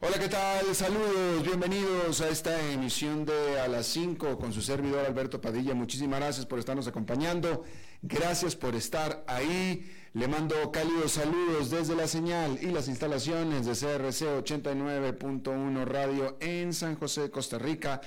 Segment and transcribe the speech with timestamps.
[0.00, 0.72] Hola, ¿qué tal?
[0.76, 5.74] Saludos, bienvenidos a esta emisión de A las 5 con su servidor Alberto Padilla.
[5.74, 7.64] Muchísimas gracias por estarnos acompañando.
[8.00, 9.90] Gracias por estar ahí.
[10.14, 16.72] Le mando cálidos saludos desde la señal y las instalaciones de CRC 89.1 Radio en
[16.72, 18.00] San José, Costa Rica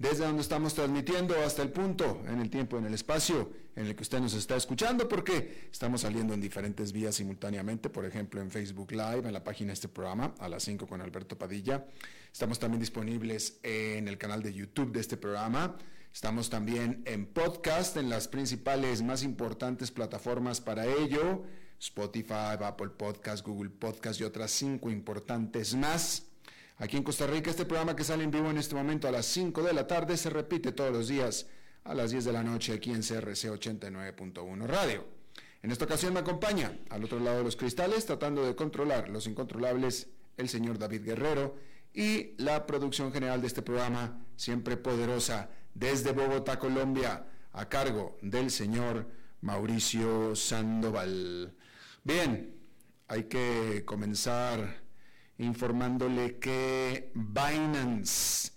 [0.00, 3.94] desde donde estamos transmitiendo hasta el punto, en el tiempo, en el espacio en el
[3.94, 8.50] que usted nos está escuchando, porque estamos saliendo en diferentes vías simultáneamente, por ejemplo en
[8.50, 11.86] Facebook Live, en la página de este programa, a las 5 con Alberto Padilla.
[12.32, 15.76] Estamos también disponibles en el canal de YouTube de este programa.
[16.12, 21.44] Estamos también en podcast, en las principales, más importantes plataformas para ello,
[21.78, 26.24] Spotify, Apple Podcast, Google Podcast y otras cinco importantes más.
[26.78, 29.24] Aquí en Costa Rica, este programa que sale en vivo en este momento a las
[29.26, 31.46] 5 de la tarde se repite todos los días
[31.86, 35.06] a las 10 de la noche aquí en CRC 89.1 Radio.
[35.62, 39.26] En esta ocasión me acompaña al otro lado de los cristales, tratando de controlar los
[39.26, 41.56] incontrolables, el señor David Guerrero
[41.94, 48.50] y la producción general de este programa, siempre poderosa, desde Bogotá, Colombia, a cargo del
[48.50, 49.08] señor
[49.40, 51.54] Mauricio Sandoval.
[52.04, 52.54] Bien,
[53.08, 54.82] hay que comenzar
[55.38, 58.52] informándole que Binance,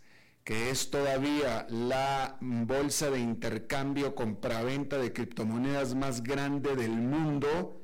[0.49, 7.83] que es todavía la bolsa de intercambio compra-venta de criptomonedas más grande del mundo,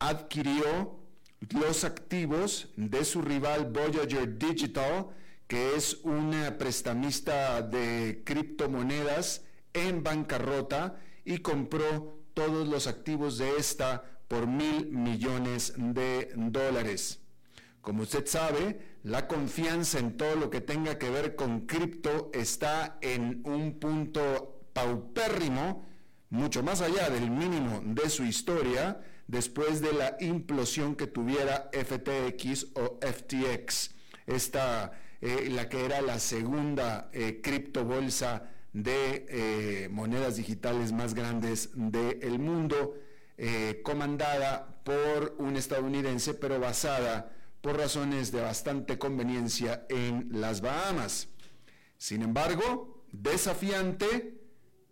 [0.00, 0.98] adquirió
[1.58, 5.06] los activos de su rival Voyager Digital,
[5.46, 14.04] que es una prestamista de criptomonedas en bancarrota y compró todos los activos de esta
[14.28, 17.22] por mil millones de dólares.
[17.80, 22.98] Como usted sabe, la confianza en todo lo que tenga que ver con cripto está
[23.02, 25.86] en un punto paupérrimo,
[26.30, 32.68] mucho más allá del mínimo de su historia, después de la implosión que tuviera FTX
[32.74, 33.94] o FTX,
[34.26, 41.70] esta, eh, la que era la segunda eh, criptobolsa de eh, monedas digitales más grandes
[41.74, 42.96] del mundo,
[43.82, 47.32] comandada por un estadounidense, pero basada
[47.64, 51.28] por razones de bastante conveniencia en las Bahamas.
[51.96, 54.38] Sin embargo, desafiante,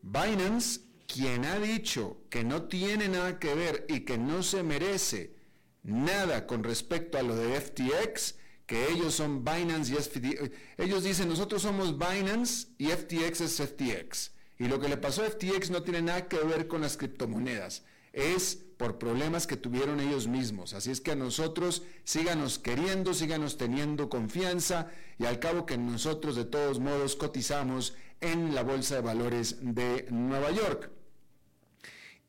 [0.00, 5.36] Binance, quien ha dicho que no tiene nada que ver y que no se merece
[5.82, 10.50] nada con respecto a lo de FTX, que ellos son Binance y FTX.
[10.78, 14.32] Ellos dicen, nosotros somos Binance y FTX es FTX.
[14.58, 17.82] Y lo que le pasó a FTX no tiene nada que ver con las criptomonedas
[18.12, 20.74] es por problemas que tuvieron ellos mismos.
[20.74, 26.34] Así es que a nosotros síganos queriendo, síganos teniendo confianza y al cabo que nosotros
[26.34, 30.90] de todos modos cotizamos en la Bolsa de Valores de Nueva York.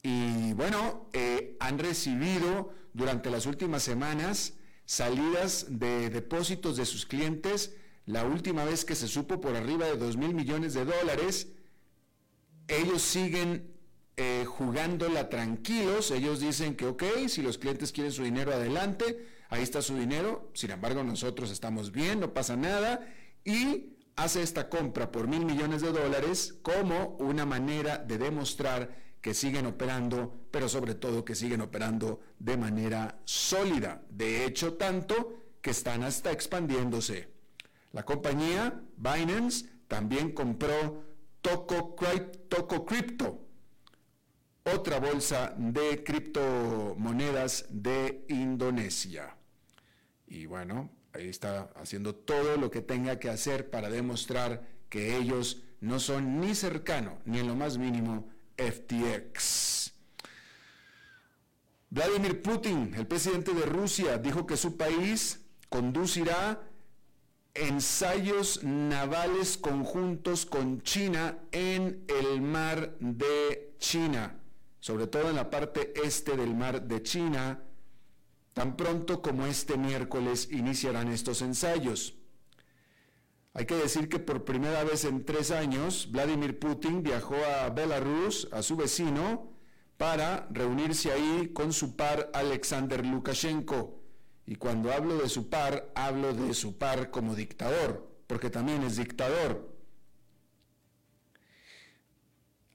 [0.03, 4.53] Y bueno, eh, han recibido durante las últimas semanas
[4.85, 7.73] salidas de depósitos de sus clientes.
[8.05, 11.47] La última vez que se supo por arriba de 2 mil millones de dólares,
[12.67, 13.72] ellos siguen
[14.17, 16.11] eh, jugándola tranquilos.
[16.11, 20.49] Ellos dicen que, ok, si los clientes quieren su dinero adelante, ahí está su dinero.
[20.53, 23.07] Sin embargo, nosotros estamos bien, no pasa nada.
[23.43, 29.33] Y hace esta compra por mil millones de dólares como una manera de demostrar que
[29.33, 34.03] siguen operando, pero sobre todo que siguen operando de manera sólida.
[34.09, 37.29] De hecho, tanto que están hasta expandiéndose.
[37.93, 41.03] La compañía Binance también compró
[41.41, 41.95] Toco,
[42.49, 43.47] Toco Crypto,
[44.63, 49.35] otra bolsa de criptomonedas de Indonesia.
[50.27, 55.63] Y bueno, ahí está haciendo todo lo que tenga que hacer para demostrar que ellos
[55.81, 59.91] no son ni cercano, ni en lo más mínimo, FTX.
[61.89, 66.61] Vladimir Putin, el presidente de Rusia, dijo que su país conducirá
[67.53, 74.42] ensayos navales conjuntos con China en el mar de China
[74.83, 77.63] sobre todo en la parte este del mar de China,
[78.53, 82.15] tan pronto como este miércoles iniciarán estos ensayos.
[83.53, 88.49] Hay que decir que por primera vez en tres años, Vladimir Putin viajó a Belarus,
[88.51, 89.53] a su vecino,
[89.95, 94.01] para reunirse ahí con su par Alexander Lukashenko.
[94.45, 98.97] Y cuando hablo de su par, hablo de su par como dictador, porque también es
[98.97, 99.72] dictador.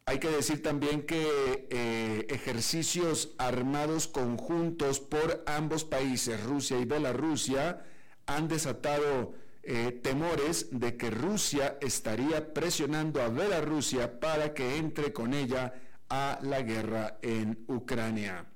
[0.08, 7.84] Hay que decir también que eh, ejercicios armados conjuntos por ambos países, Rusia y Bielorrusia,
[8.24, 15.34] han desatado eh, temores de que Rusia estaría presionando a Bielorrusia para que entre con
[15.34, 15.74] ella
[16.08, 18.46] a la guerra en Ucrania.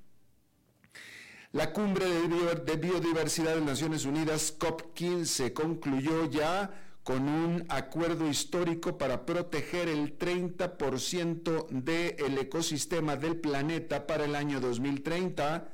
[1.52, 9.26] La cumbre de biodiversidad de Naciones Unidas, COP15, concluyó ya con un acuerdo histórico para
[9.26, 15.68] proteger el 30% del ecosistema del planeta para el año 2030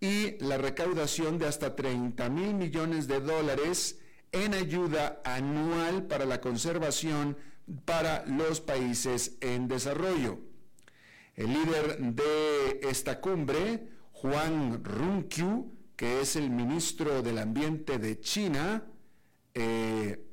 [0.00, 4.00] y la recaudación de hasta 30 mil millones de dólares
[4.32, 7.36] en ayuda anual para la conservación
[7.84, 10.40] para los países en desarrollo.
[11.36, 18.84] El líder de esta cumbre, Juan Runqiu, que es el ministro del Ambiente de China,
[19.54, 20.31] eh,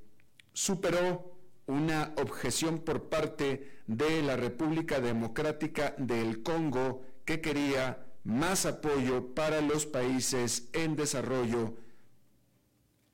[0.59, 1.31] superó
[1.67, 9.61] una objeción por parte de la República Democrática del Congo que quería más apoyo para
[9.61, 11.75] los países en desarrollo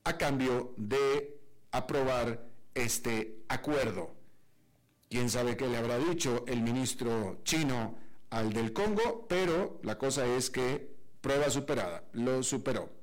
[0.02, 1.38] a cambio de
[1.70, 4.10] aprobar este acuerdo.
[5.08, 7.96] Quién sabe qué le habrá dicho el ministro chino
[8.30, 12.95] al del Congo, pero la cosa es que prueba superada, lo superó.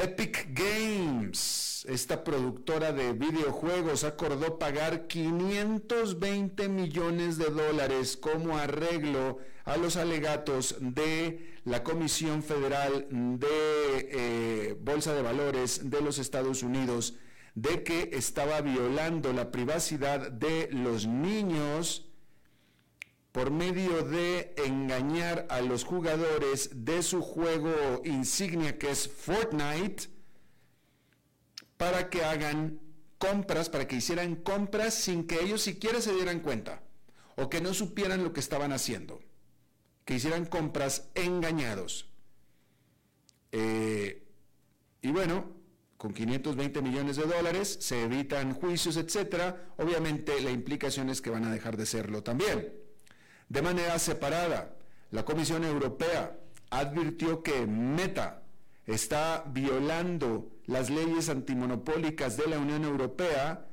[0.00, 9.76] Epic Games, esta productora de videojuegos, acordó pagar 520 millones de dólares como arreglo a
[9.76, 17.16] los alegatos de la Comisión Federal de eh, Bolsa de Valores de los Estados Unidos
[17.56, 22.07] de que estaba violando la privacidad de los niños
[23.32, 30.08] por medio de engañar a los jugadores de su juego insignia que es Fortnite
[31.76, 32.80] para que hagan
[33.18, 36.82] compras, para que hicieran compras sin que ellos siquiera se dieran cuenta
[37.36, 39.20] o que no supieran lo que estaban haciendo,
[40.04, 42.08] que hicieran compras engañados.
[43.52, 44.26] Eh,
[45.02, 45.52] y bueno,
[45.96, 49.72] con 520 millones de dólares se evitan juicios, etcétera.
[49.76, 52.72] Obviamente la implicación es que van a dejar de serlo también.
[53.48, 54.74] De manera separada,
[55.10, 56.36] la Comisión Europea
[56.70, 58.42] advirtió que Meta
[58.86, 63.66] está violando las leyes antimonopólicas de la Unión Europea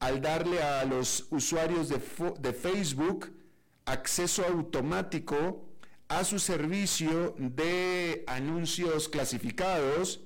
[0.00, 3.32] al darle a los usuarios de, Facebook
[3.86, 5.66] acceso automático
[6.08, 10.20] a su servicio de anuncios clasificados,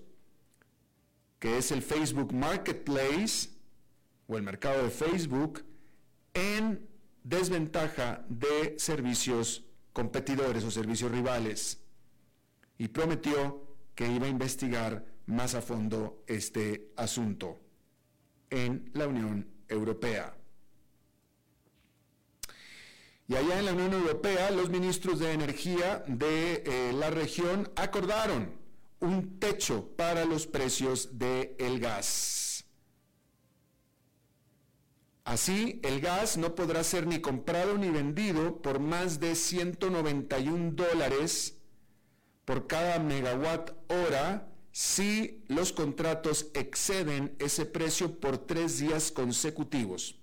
[1.39, 3.51] que es el Facebook Marketplace
[4.27, 5.65] o el mercado de Facebook,
[6.35, 6.88] en
[7.29, 11.79] desventaja de servicios competidores o servicios rivales
[12.79, 13.63] y prometió
[13.95, 17.59] que iba a investigar más a fondo este asunto
[18.49, 20.35] en la Unión Europea.
[23.27, 28.53] Y allá en la Unión Europea, los ministros de energía de eh, la región acordaron
[29.01, 32.48] un techo para los precios del gas.
[35.29, 41.59] Así, el gas no podrá ser ni comprado ni vendido por más de 191 dólares
[42.47, 50.19] por cada megawatt hora si los contratos exceden ese precio por tres días consecutivos,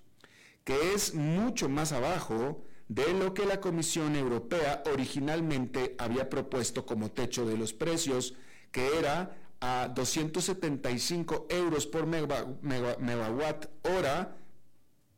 [0.64, 7.12] que es mucho más abajo de lo que la Comisión Europea originalmente había propuesto como
[7.12, 8.34] techo de los precios,
[8.72, 14.36] que era a 275 euros por megawatt hora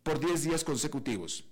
[0.08, 1.44] por 10 días consecutivos.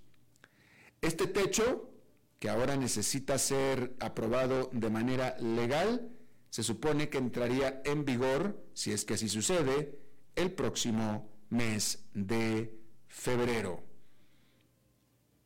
[0.99, 1.91] Este techo,
[2.39, 6.09] que ahora necesita ser aprobado de manera legal,
[6.49, 9.99] se supone que entraría en vigor, si es que así sucede,
[10.33, 12.73] el próximo mes de
[13.07, 13.83] febrero.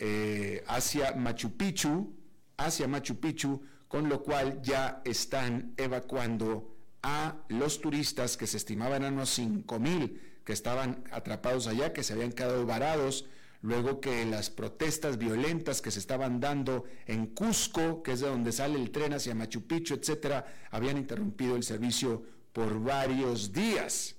[0.00, 2.12] eh, hacia Machu Picchu,
[2.56, 9.04] hacia Machu Picchu, con lo cual ya están evacuando a los turistas que se estimaban
[9.04, 13.26] a unos 5 mil que estaban atrapados allá, que se habían quedado varados
[13.62, 18.52] luego que las protestas violentas que se estaban dando en Cusco, que es de donde
[18.52, 22.22] sale el tren hacia Machu Picchu, etcétera, habían interrumpido el servicio
[22.52, 24.16] por varios días.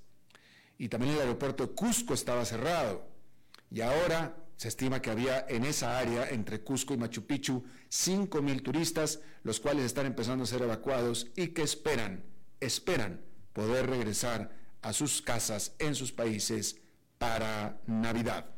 [0.78, 3.06] Y también el aeropuerto de Cusco estaba cerrado.
[3.70, 8.40] Y ahora se estima que había en esa área, entre Cusco y Machu Picchu, 5
[8.40, 12.24] mil turistas, los cuales están empezando a ser evacuados y que esperan,
[12.60, 13.20] esperan
[13.52, 16.76] poder regresar a sus casas en sus países
[17.18, 18.54] para Navidad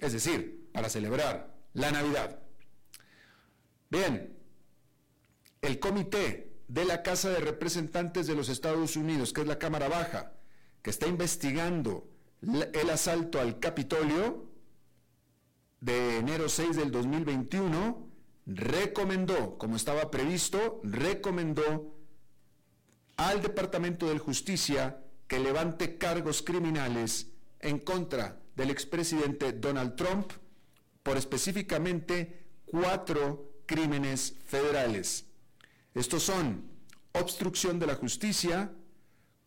[0.00, 2.40] es decir, para celebrar la Navidad.
[3.90, 4.36] Bien,
[5.62, 9.88] el comité de la Casa de Representantes de los Estados Unidos, que es la Cámara
[9.88, 10.32] Baja,
[10.82, 12.08] que está investigando
[12.40, 14.48] el asalto al Capitolio
[15.80, 18.08] de enero 6 del 2021,
[18.46, 21.94] recomendó, como estaba previsto, recomendó
[23.20, 24.98] al Departamento de Justicia
[25.28, 27.26] que levante cargos criminales
[27.58, 30.32] en contra del expresidente Donald Trump
[31.02, 35.26] por específicamente cuatro crímenes federales.
[35.94, 36.70] Estos son
[37.12, 38.72] obstrucción de la justicia,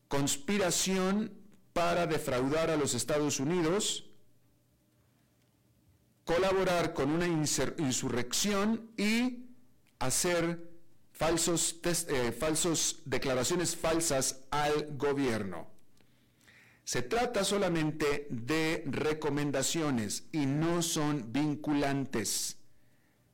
[0.08, 1.34] conspiración
[1.74, 4.06] para defraudar a los Estados Unidos,
[6.26, 9.48] colaborar con una insurrección y
[9.98, 10.73] hacer
[11.24, 15.68] falsos, eh, falsos declaraciones falsas al gobierno.
[16.84, 22.58] Se trata solamente de recomendaciones y no son vinculantes.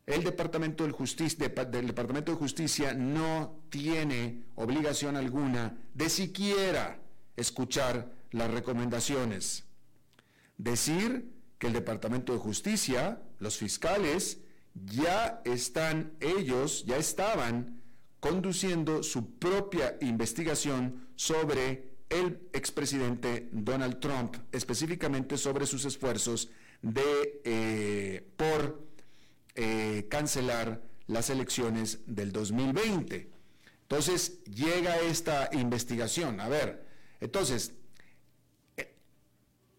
[0.06, 7.00] El Departamento del Departamento de Justicia no tiene obligación alguna de siquiera
[7.36, 9.66] escuchar las recomendaciones.
[10.58, 14.42] Decir que el Departamento de Justicia, los fiscales,
[14.76, 17.79] ya están ellos, ya estaban
[18.20, 26.50] conduciendo su propia investigación sobre el expresidente Donald Trump, específicamente sobre sus esfuerzos
[27.44, 28.88] eh, por
[29.56, 33.30] eh, cancelar las elecciones del 2020.
[33.82, 36.40] Entonces llega esta investigación.
[36.40, 36.86] A ver,
[37.20, 37.74] entonces,
[38.78, 38.96] eh,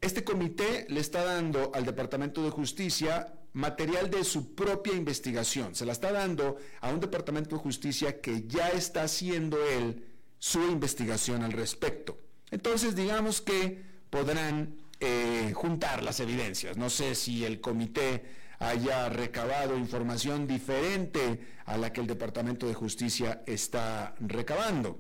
[0.01, 5.75] este comité le está dando al Departamento de Justicia material de su propia investigación.
[5.75, 10.05] Se la está dando a un Departamento de Justicia que ya está haciendo él
[10.39, 12.19] su investigación al respecto.
[12.51, 16.77] Entonces, digamos que podrán eh, juntar las evidencias.
[16.77, 18.25] No sé si el comité
[18.59, 24.99] haya recabado información diferente a la que el Departamento de Justicia está recabando.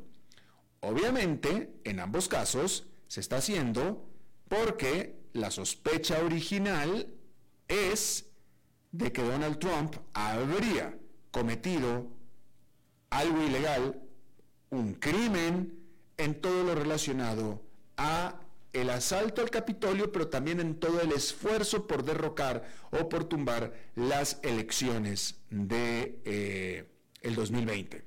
[0.81, 4.09] Obviamente, en ambos casos, se está haciendo
[4.49, 7.09] porque la sospecha original
[7.69, 8.30] es
[8.93, 10.99] de que Donald Trump habría
[11.31, 12.09] cometido
[13.11, 14.01] algo ilegal
[14.71, 15.79] un crimen
[16.17, 17.63] en todo lo relacionado
[17.97, 18.41] a
[18.73, 23.75] el asalto al Capitolio, pero también en todo el esfuerzo por derrocar o por tumbar
[23.97, 26.89] las elecciones de eh,
[27.23, 28.05] el 2020.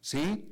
[0.00, 0.44] ¿Sí?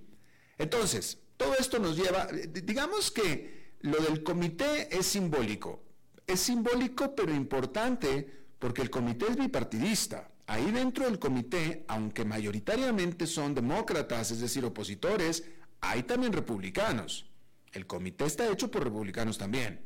[0.57, 5.83] Entonces, todo esto nos lleva, digamos que lo del comité es simbólico.
[6.27, 10.31] Es simbólico pero importante porque el comité es bipartidista.
[10.47, 15.45] Ahí dentro del comité, aunque mayoritariamente son demócratas, es decir, opositores,
[15.81, 17.31] hay también republicanos.
[17.73, 19.85] El comité está hecho por republicanos también.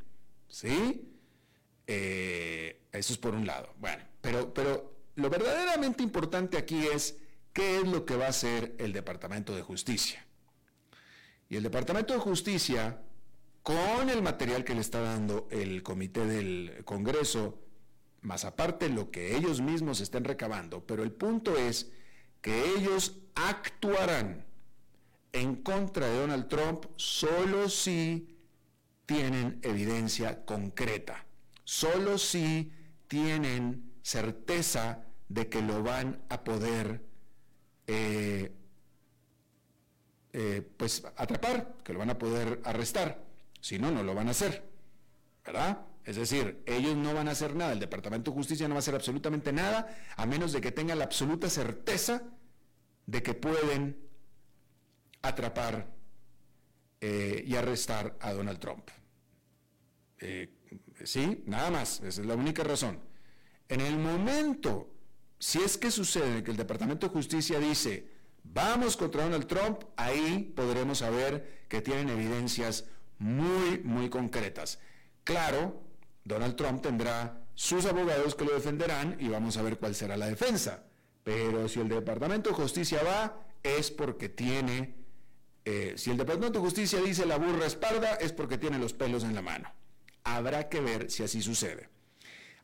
[0.48, 1.08] ¿Sí?
[1.86, 3.74] Eh, eso es por un lado.
[3.78, 7.18] Bueno, pero, pero lo verdaderamente importante aquí es
[7.52, 10.24] qué es lo que va a hacer el Departamento de Justicia.
[11.48, 13.02] Y el Departamento de Justicia,
[13.62, 17.61] con el material que le está dando el comité del Congreso,
[18.22, 21.90] más aparte lo que ellos mismos estén recabando, pero el punto es
[22.40, 24.44] que ellos actuarán
[25.32, 28.36] en contra de Donald Trump solo si
[29.06, 31.24] tienen evidencia concreta,
[31.64, 32.72] solo si
[33.08, 37.02] tienen certeza de que lo van a poder
[37.86, 38.52] eh,
[40.32, 43.24] eh, pues atrapar, que lo van a poder arrestar,
[43.60, 44.64] si no, no lo van a hacer,
[45.44, 45.86] ¿verdad?
[46.04, 48.80] Es decir, ellos no van a hacer nada, el Departamento de Justicia no va a
[48.80, 52.22] hacer absolutamente nada, a menos de que tengan la absoluta certeza
[53.06, 53.96] de que pueden
[55.22, 55.94] atrapar
[57.00, 58.88] eh, y arrestar a Donald Trump.
[60.18, 60.52] Eh,
[61.04, 62.98] sí, nada más, esa es la única razón.
[63.68, 64.92] En el momento,
[65.38, 68.08] si es que sucede que el Departamento de Justicia dice,
[68.44, 72.86] vamos contra Donald Trump, ahí podremos saber que tienen evidencias
[73.18, 74.78] muy, muy concretas.
[75.24, 75.91] Claro,
[76.24, 80.26] Donald Trump tendrá sus abogados que lo defenderán y vamos a ver cuál será la
[80.26, 80.84] defensa.
[81.24, 84.94] Pero si el Departamento de Justicia va, es porque tiene,
[85.64, 89.24] eh, si el Departamento de Justicia dice la burra esparda, es porque tiene los pelos
[89.24, 89.72] en la mano.
[90.24, 91.88] Habrá que ver si así sucede.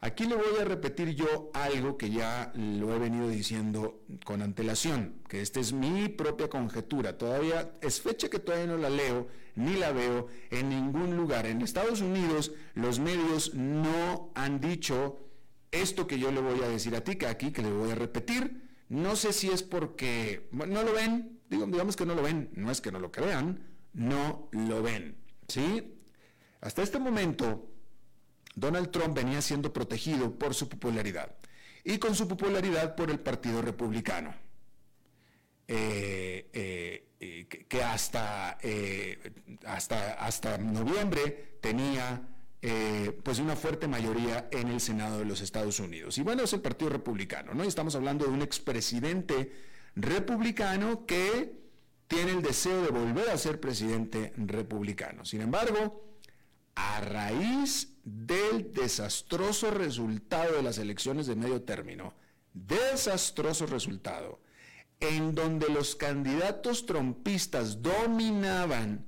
[0.00, 5.22] Aquí le voy a repetir yo algo que ya lo he venido diciendo con antelación,
[5.28, 7.18] que esta es mi propia conjetura.
[7.18, 9.26] Todavía es fecha que todavía no la leo
[9.58, 11.46] ni la veo en ningún lugar.
[11.46, 15.18] En Estados Unidos los medios no han dicho
[15.70, 17.94] esto que yo le voy a decir a ti, que aquí que le voy a
[17.94, 18.68] repetir.
[18.88, 22.80] No sé si es porque no lo ven, digamos que no lo ven, no es
[22.80, 23.60] que no lo crean,
[23.92, 25.16] no lo ven.
[25.48, 25.94] ¿Sí?
[26.60, 27.68] Hasta este momento
[28.54, 31.36] Donald Trump venía siendo protegido por su popularidad
[31.84, 34.34] y con su popularidad por el Partido Republicano,
[35.70, 39.18] eh, eh, que hasta, eh,
[39.66, 42.22] hasta, hasta noviembre tenía
[43.22, 46.18] pues una fuerte mayoría en el Senado de los Estados Unidos.
[46.18, 47.64] Y bueno, es el Partido Republicano, ¿no?
[47.64, 49.52] Y estamos hablando de un expresidente
[49.94, 51.52] republicano que
[52.08, 55.24] tiene el deseo de volver a ser presidente republicano.
[55.24, 56.04] Sin embargo,
[56.74, 62.14] a raíz del desastroso resultado de las elecciones de medio término,
[62.52, 64.40] desastroso resultado,
[65.00, 69.06] en donde los candidatos trompistas dominaban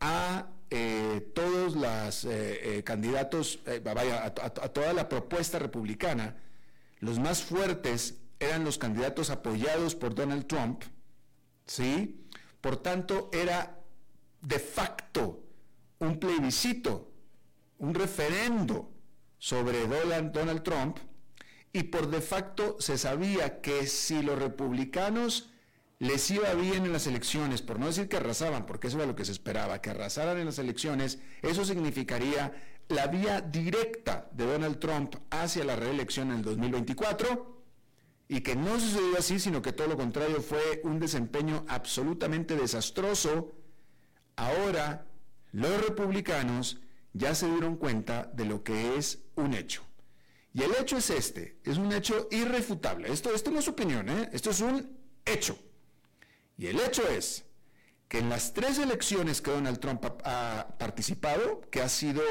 [0.00, 6.36] a eh, todos los eh, eh, candidatos, vaya, a, toda la propuesta republicana,
[7.00, 10.82] los más fuertes eran los candidatos apoyados por Donald Trump,
[11.66, 12.26] ¿sí?
[12.60, 13.78] Por tanto, era
[14.40, 15.44] de facto
[15.98, 17.08] un plebiscito
[17.78, 18.90] un referendo
[19.38, 20.98] sobre Donald Trump
[21.72, 25.50] y por de facto se sabía que si los republicanos
[25.98, 29.16] les iba bien en las elecciones, por no decir que arrasaban, porque eso era lo
[29.16, 32.52] que se esperaba, que arrasaran en las elecciones, eso significaría
[32.88, 37.58] la vía directa de Donald Trump hacia la reelección en el 2024
[38.28, 43.52] y que no sucedió así, sino que todo lo contrario fue un desempeño absolutamente desastroso.
[44.36, 45.06] Ahora
[45.52, 46.78] los republicanos
[47.12, 49.87] ya se dieron cuenta de lo que es un hecho.
[50.58, 53.12] Y el hecho es este, es un hecho irrefutable.
[53.12, 54.28] Esto, esto no es opinión, ¿eh?
[54.32, 55.56] esto es un hecho.
[56.56, 57.44] Y el hecho es
[58.08, 62.22] que en las tres elecciones que Donald Trump ha, participado, que ha sido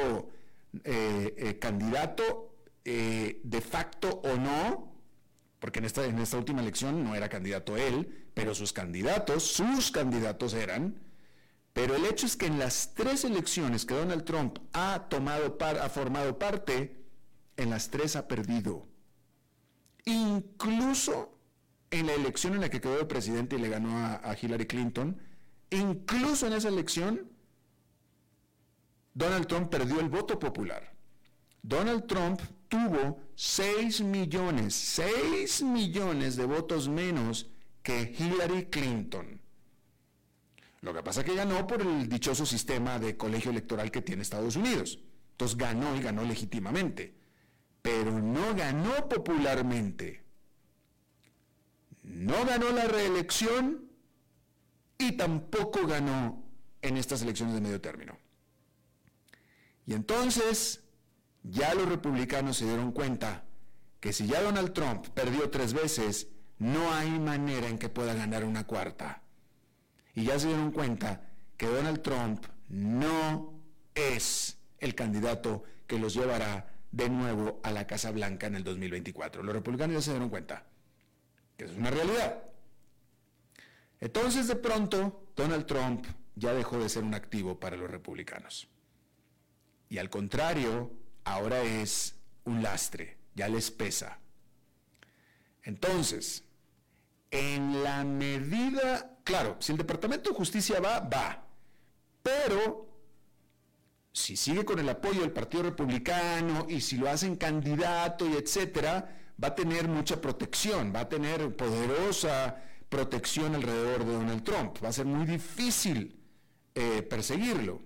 [0.83, 4.93] eh, eh, candidato de facto o no,
[5.59, 9.91] porque en esta, en esta última elección no era candidato él, pero sus candidatos, sus
[9.91, 10.95] candidatos eran,
[11.73, 15.89] pero el hecho es que en las tres elecciones que Donald Trump ha, tomado ha
[15.89, 17.06] formado parte,
[17.57, 18.87] en las tres ha perdido.
[20.05, 21.37] Incluso
[21.91, 25.19] en la elección en la que quedó de presidente y le ganó a, Hillary Clinton,
[25.69, 27.29] incluso en esa elección,
[29.13, 30.93] Donald Trump perdió el voto popular.
[31.61, 37.49] Donald Trump tuvo 6 millones, 6 millones de votos menos
[37.81, 39.41] que Hillary Clinton.
[40.81, 44.21] Lo que pasa es que ganó por el dichoso sistema de colegio electoral que tiene
[44.21, 44.99] Estados Unidos.
[45.31, 47.16] Entonces ganó y ganó legítimamente,
[47.87, 50.21] pero no ganó popularmente.
[52.03, 53.89] No ganó la reelección
[54.97, 56.43] y tampoco ganó
[56.81, 58.17] en estas elecciones de medio término.
[59.85, 60.83] Y entonces
[61.43, 63.45] ya los republicanos se dieron cuenta
[64.01, 66.27] que si ya Donald Trump perdió tres veces,
[66.59, 69.21] no hay manera en que pueda ganar una cuarta
[70.13, 73.53] y ya se dieron cuenta que Donald Trump no
[73.95, 79.43] es el candidato que los llevará de nuevo a la Casa Blanca en el 2024.
[79.43, 80.65] Los republicanos ya se dieron cuenta
[81.55, 82.43] que es una realidad.
[83.99, 86.05] Entonces de pronto Donald Trump
[86.35, 88.67] ya dejó de ser un activo para los republicanos.
[89.89, 90.91] Y al contrario,
[91.23, 94.19] ahora es un lastre, ya les pesa.
[95.63, 96.43] Entonces,
[97.31, 101.43] en la medida Claro, si el Departamento de Justicia va, va.
[102.23, 102.86] Pero
[104.17, 109.15] si sigue con el apoyo del Partido Republicano y si lo hacen candidato y etcétera,
[109.41, 114.83] va a tener mucha protección, va a tener poderosa protección alrededor de Donald Trump.
[114.83, 116.19] Va a ser muy difícil
[116.73, 117.83] eh, perseguirlo.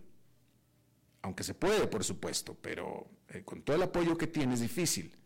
[1.22, 5.18] Aunque se puede, por supuesto, pero eh, con todo el apoyo que tiene es difícil.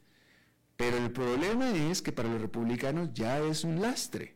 [0.76, 4.36] Pero el problema es que para los republicanos ya es un lastre.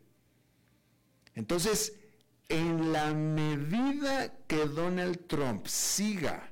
[1.34, 1.98] Entonces,
[2.48, 6.49] en la medida que Donald Trump siga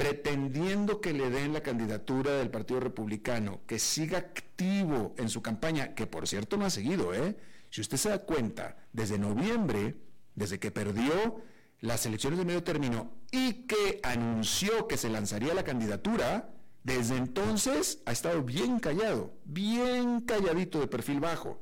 [0.00, 5.94] pretendiendo que le den la candidatura del Partido Republicano, que siga activo en su campaña,
[5.94, 7.36] que por cierto no ha seguido, ¿eh?
[7.68, 9.96] Si usted se da cuenta, desde noviembre,
[10.34, 11.42] desde que perdió
[11.80, 18.00] las elecciones de medio término y que anunció que se lanzaría la candidatura, Desde entonces
[18.06, 21.60] ha estado bien callado, bien calladito de perfil bajo.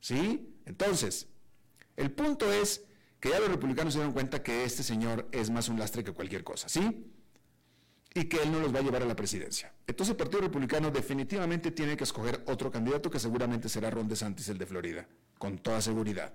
[0.00, 0.54] ¿Sí?
[0.66, 1.28] Entonces,
[1.96, 2.84] el punto es
[3.18, 6.12] que ya los republicanos se dan cuenta que este señor es más un lastre que
[6.12, 7.15] cualquier cosa, ¿sí?
[8.16, 9.70] Y que él no los va a llevar a la presidencia.
[9.86, 14.48] Entonces el Partido Republicano definitivamente tiene que escoger otro candidato que seguramente será Ron DeSantis,
[14.48, 16.32] el de Florida, con toda seguridad.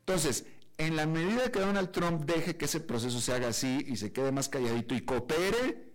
[0.00, 0.44] Entonces,
[0.76, 4.12] en la medida que Donald Trump deje que ese proceso se haga así y se
[4.12, 5.90] quede más calladito y coopere,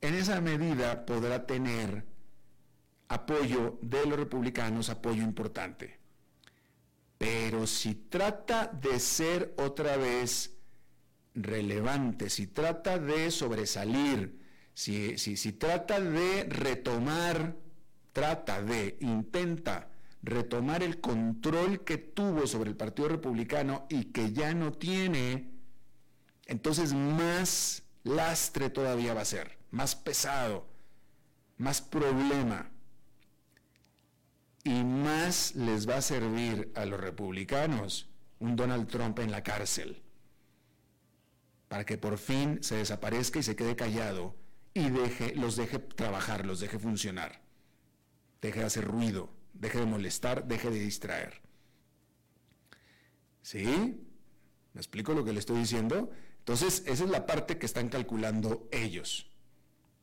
[0.00, 2.04] en esa medida podrá tener
[3.06, 6.00] apoyo de los republicanos, apoyo importante.
[7.18, 10.56] Pero si trata de ser otra vez
[11.36, 14.39] relevante, si trata de sobresalir,
[14.80, 17.54] si, si, trata de retomar,
[18.14, 19.90] trata de, intenta
[20.22, 25.50] retomar el control que tuvo sobre el Partido Republicano y que ya no tiene,
[26.46, 30.66] entonces más lastre todavía va a ser, más pesado,
[31.58, 32.70] más problema
[34.64, 40.00] y más les va a servir a los republicanos un Donald Trump en la cárcel,
[41.68, 44.39] para que por fin se desaparezca y se quede callado
[44.80, 47.40] y deje, los deje trabajar, los deje funcionar,
[48.40, 51.40] deje de hacer ruido, deje de molestar, deje de distraer.
[53.42, 54.00] ¿Sí?
[54.72, 56.10] ¿Me explico lo que le estoy diciendo?
[56.38, 59.30] Entonces, esa es la parte que están calculando ellos.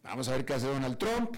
[0.04, 1.36] Vamos a ver qué hace Donald Trump.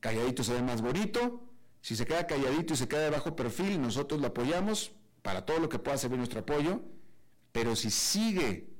[0.00, 1.44] Calladito se ve más bonito.
[1.80, 5.58] Si se queda calladito y se queda de bajo perfil, nosotros lo apoyamos para todo
[5.58, 6.82] lo que pueda servir nuestro apoyo,
[7.52, 8.70] pero si sigue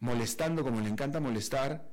[0.00, 1.90] molestando como le encanta molestar,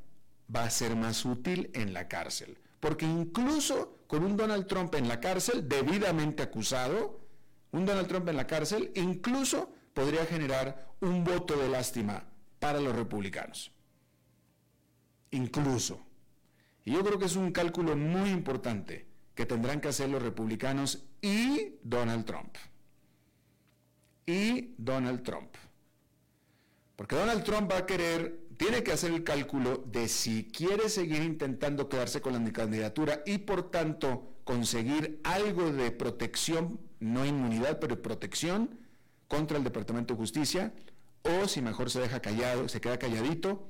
[0.53, 2.57] va a ser más útil en la cárcel.
[2.79, 7.21] Porque incluso con un Donald Trump en la cárcel, debidamente acusado,
[7.71, 12.25] un Donald Trump en la cárcel, incluso podría generar un voto de lástima
[12.59, 13.71] para los republicanos.
[15.31, 15.99] Incluso.
[16.83, 21.05] Y yo creo que es un cálculo muy importante que tendrán que hacer los republicanos
[21.21, 22.55] y Donald Trump.
[24.25, 25.55] Y Donald Trump.
[26.95, 31.23] Porque Donald Trump va a querer, tiene que hacer el cálculo de si quiere seguir
[31.23, 38.03] intentando quedarse con la candidatura y por tanto conseguir algo de protección, no inmunidad, pero
[38.03, 38.77] protección
[39.27, 40.73] contra el Departamento de Justicia,
[41.23, 43.67] o si mejor se deja callado, se queda calladito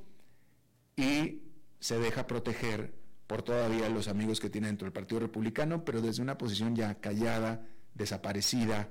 [0.97, 1.43] y
[1.79, 2.93] se deja proteger
[3.27, 6.95] por todavía los amigos que tiene dentro del Partido Republicano, pero desde una posición ya
[6.95, 8.89] callada, desaparecida,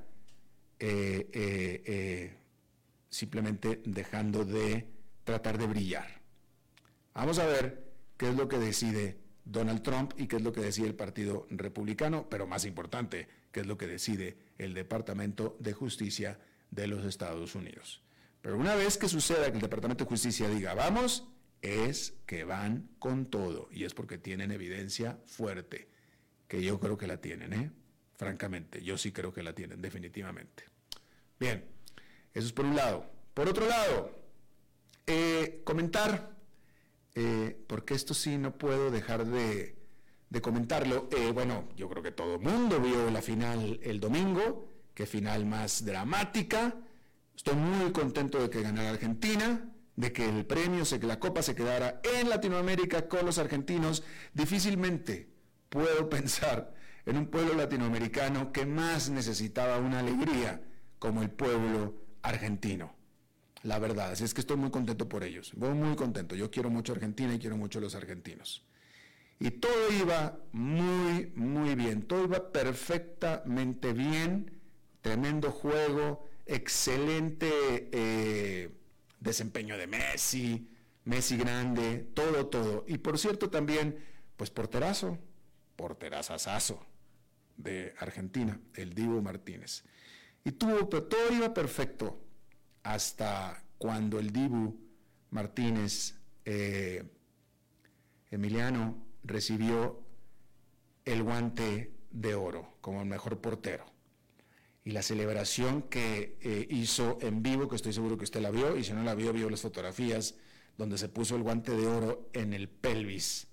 [0.79, 2.37] eh, eh, eh,
[3.11, 6.21] simplemente dejando de tratar de brillar.
[7.15, 10.61] Vamos a ver qué es lo que decide Donald Trump y qué es lo que
[10.61, 15.73] decide el Partido Republicano, pero más importante, qué es lo que decide el Departamento de
[15.73, 16.39] Justicia
[16.71, 18.03] de los Estados Unidos.
[18.43, 21.27] Pero una vez que suceda que el Departamento de Justicia diga, vamos,
[21.63, 25.89] es que van con todo y es porque tienen evidencia fuerte,
[26.49, 27.71] que yo creo que la tienen, ¿eh?
[28.17, 30.65] Francamente, yo sí creo que la tienen, definitivamente.
[31.39, 31.65] Bien,
[32.35, 33.11] eso es por un lado.
[33.35, 34.20] Por otro lado,
[35.13, 36.37] eh, comentar,
[37.17, 39.77] eh, porque esto sí no puedo dejar de,
[40.41, 41.09] comentarlo.
[41.11, 45.47] Eh, bueno, yo creo que todo el mundo vio la final el domingo, qué final
[45.47, 46.77] más dramática.
[47.35, 51.55] Estoy muy contento de que ganara Argentina de que el premio, que la copa se
[51.55, 55.29] quedara en Latinoamérica con los argentinos, difícilmente
[55.69, 56.73] puedo pensar
[57.05, 60.63] en un pueblo latinoamericano que más necesitaba una alegría
[60.99, 63.00] como el pueblo argentino.
[63.63, 66.35] La verdad, es que estoy muy contento por ellos, voy muy contento.
[66.35, 68.65] Yo quiero mucho a Argentina y quiero mucho a los argentinos.
[69.39, 74.61] Y todo iba muy, muy bien, todo iba perfectamente bien,
[75.03, 77.49] tremendo juego, excelente
[77.93, 78.71] eh,
[79.19, 80.69] desempeño de Messi,
[81.05, 82.85] Messi grande, todo, todo.
[82.87, 83.99] Y por cierto también,
[84.37, 85.19] pues porterazo,
[85.77, 86.87] porterazazazo
[87.57, 89.85] de Argentina, el Divo Martínez.
[90.45, 92.30] Y tuvo, todo iba perfecto
[92.83, 94.79] hasta cuando el Dibu
[95.31, 97.05] Martínez, eh,
[98.31, 100.03] Emiliano, recibió
[101.05, 103.85] el guante de oro como el mejor portero
[104.85, 108.77] y la celebración que eh, hizo en vivo, que estoy seguro que usted la vio,
[108.77, 110.35] y si no la vio, vio las fotografías
[110.79, 113.49] donde se puso el guante de oro en el pelvis.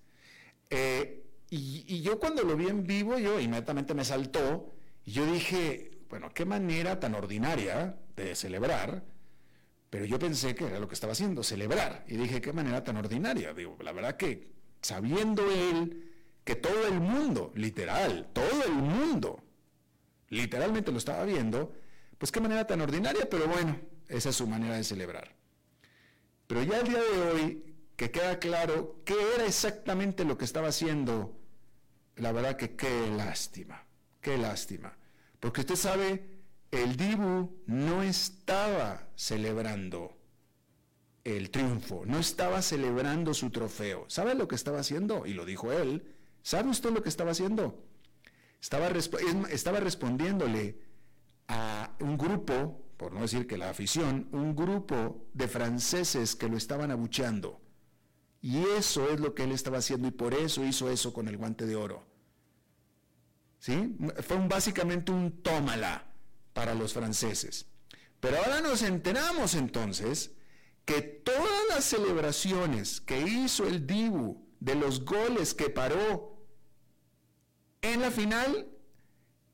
[0.69, 4.73] Eh, y, yo cuando lo vi en vivo, yo inmediatamente me saltó,
[5.05, 9.03] y yo dije, bueno, qué manera tan ordinaria de celebrar,
[9.89, 12.97] pero yo pensé que era lo que estaba haciendo, celebrar, y dije, qué manera tan
[12.97, 13.54] ordinaria.
[13.54, 16.12] Digo, la verdad que sabiendo él
[16.43, 19.43] que todo el mundo, literal, todo el mundo,
[20.30, 21.73] literalmente lo estaba viendo,
[22.17, 25.36] pues qué manera tan ordinaria, pero bueno, esa es su manera de celebrar.
[26.47, 30.69] Pero ya el día de hoy, que queda claro qué era exactamente lo que estaba
[30.69, 31.38] haciendo,
[32.15, 33.86] la verdad que qué lástima,
[34.21, 34.97] qué lástima.
[35.39, 36.37] Porque usted sabe,
[36.71, 40.17] el Dibu no estaba celebrando
[41.23, 44.06] el triunfo, no estaba celebrando su trofeo.
[44.08, 45.25] ¿Sabe lo que estaba haciendo?
[45.25, 46.15] Y lo dijo él.
[46.41, 47.84] ¿Sabe usted lo que estaba haciendo?
[48.62, 48.89] Estaba,
[49.80, 50.80] respondiéndole
[51.47, 56.58] a un grupo, por no decir que la afición, un grupo de franceses que lo
[56.58, 57.62] estaban abucheando.
[58.41, 61.38] Y eso es lo que él estaba haciendo y por eso hizo eso con el
[61.38, 62.06] guante de oro.
[63.60, 63.97] ¿Sí?
[64.21, 66.07] Fue básicamente un tómala
[66.58, 67.67] para los franceses.
[68.20, 70.32] Pero ahora nos enteramos entonces
[70.86, 76.36] que todas las celebraciones que hizo el Dibu de los goles que paró
[77.84, 78.67] en la final,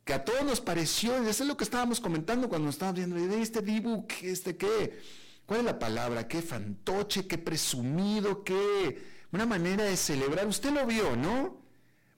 [0.06, 3.18] que a todos nos pareció, y eso es lo que estábamos comentando cuando estábamos viendo,
[3.18, 4.98] de este Dibu, este qué,
[5.46, 6.30] ¿cuál es la palabra?
[6.30, 10.48] Qué fantoche, qué presumido, qué, una manera de celebrar.
[10.48, 11.63] Usted lo vio, ¿no?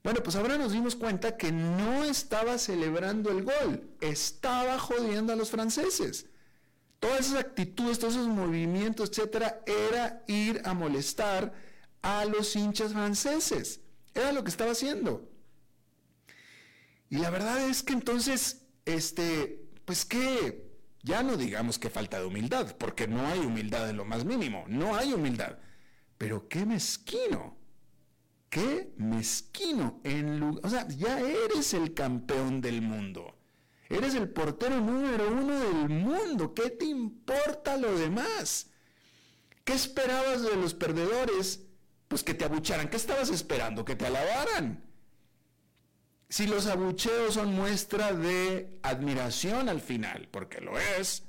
[0.06, 5.36] Bueno, pues ahora nos dimos cuenta que no estaba celebrando el gol, estaba jodiendo a
[5.36, 6.28] los franceses.
[7.00, 11.54] Todas esas actitudes, todos esos movimientos, etcétera, era ir a molestar
[12.04, 13.82] a los hinchas franceses.
[14.14, 15.28] Era lo que estaba haciendo.
[17.10, 20.70] Y la verdad es que entonces, este, pues que,
[21.02, 24.66] ya no digamos que falta de humildad, porque no hay humildad en lo más mínimo,
[24.68, 25.58] no hay humildad.
[26.20, 27.65] Pero qué mezquino
[28.56, 30.00] qué mezquino.
[30.06, 33.36] En, o sea, ya eres el campeón del mundo.
[33.90, 36.54] Eres el portero número uno del mundo.
[36.54, 38.68] ¿Qué te importa lo demás?
[39.66, 41.66] ¿Qué esperabas de los perdedores?
[42.08, 42.90] Pues que te abucharan.
[42.90, 43.84] ¿Qué estabas esperando?
[43.84, 44.86] Que te alabaran.
[46.30, 51.24] Si los abucheos son muestra de admiración al final, porque lo es,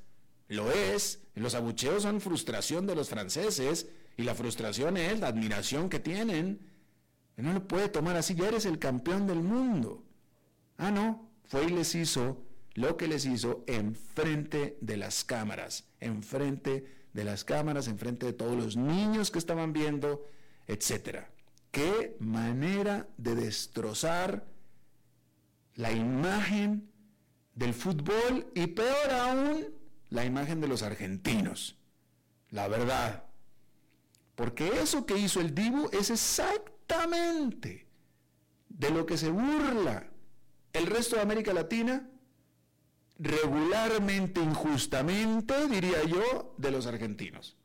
[0.47, 5.89] lo es, los abucheos son frustración de los franceses y la frustración es la admiración
[5.89, 6.76] que tienen
[7.43, 10.05] no lo puede tomar así, ya eres el campeón del mundo.
[10.79, 12.43] Ah, no, fue y les hizo
[12.75, 18.57] lo que les hizo enfrente de las cámaras, enfrente de las cámaras, enfrente de todos
[18.57, 20.27] los niños que estaban viendo,
[20.67, 21.31] etcétera.
[21.71, 24.47] Qué manera de destrozar
[25.75, 26.91] la imagen
[27.55, 29.75] del fútbol y peor aún,
[30.09, 31.79] la imagen de los argentinos.
[32.49, 33.25] La verdad.
[34.35, 36.76] Porque eso que hizo el Dibu es exacto
[38.69, 40.07] de lo que se burla
[40.73, 42.09] el resto de América Latina,
[43.19, 47.57] regularmente, injustamente, diría yo, de los argentinos.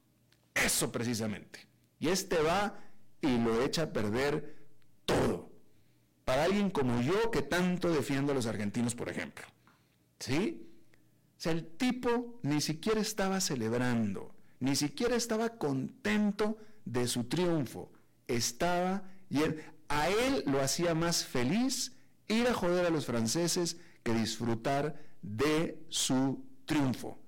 [0.54, 1.68] Eso precisamente.
[2.00, 2.80] Y este va
[3.20, 4.66] y lo echa a perder
[5.06, 5.52] todo.
[6.24, 9.46] Para alguien como yo que tanto defiendo a los argentinos, por ejemplo.
[10.20, 10.70] ¿Sí?
[11.38, 17.92] O sea, el tipo ni siquiera estaba celebrando, ni siquiera estaba contento de su triunfo
[18.36, 19.40] estaba y
[19.88, 21.96] a él lo hacía más feliz
[22.28, 27.20] ir a joder a los franceses que disfrutar de su triunfo.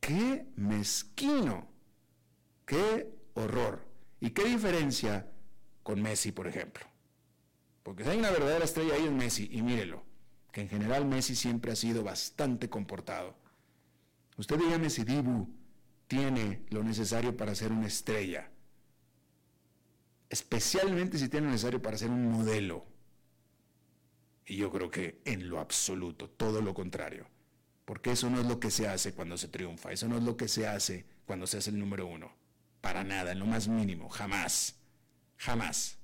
[0.00, 1.68] ¡Qué mezquino!
[2.64, 3.84] ¡Qué horror!
[4.20, 5.30] ¿Y qué diferencia
[5.82, 6.84] con Messi, por ejemplo?
[7.82, 10.02] Porque si hay una verdadera estrella ahí en Messi, y mírelo,
[10.50, 13.36] que en general Messi siempre ha sido bastante comportado.
[14.36, 15.48] Usted dígame si Dibu
[16.08, 18.50] tiene lo necesario para ser una estrella
[20.30, 22.84] especialmente si tiene necesario para ser un modelo.
[24.44, 27.26] Y yo creo que en lo absoluto, todo lo contrario.
[27.84, 30.36] Porque eso no es lo que se hace cuando se triunfa, eso no es lo
[30.36, 32.32] que se hace cuando se hace el número uno.
[32.80, 34.76] Para nada, en lo más mínimo, jamás,
[35.36, 35.98] jamás.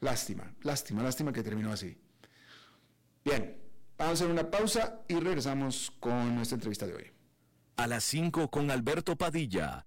[0.00, 1.96] Lástima, lástima, lástima que terminó así.
[3.24, 3.56] Bien,
[3.96, 7.12] vamos a hacer una pausa y regresamos con nuestra entrevista de hoy.
[7.76, 9.86] A las 5 con Alberto Padilla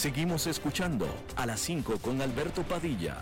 [0.00, 3.18] Seguimos escuchando a las 5 con Alberto Padilla.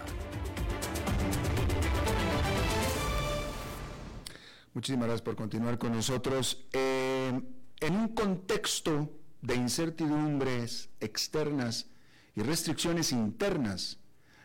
[4.75, 6.69] Muchísimas gracias por continuar con nosotros.
[6.73, 7.33] Eh,
[7.81, 9.11] en un contexto
[9.43, 11.88] de incertidumbres externas
[12.37, 13.99] y restricciones internas,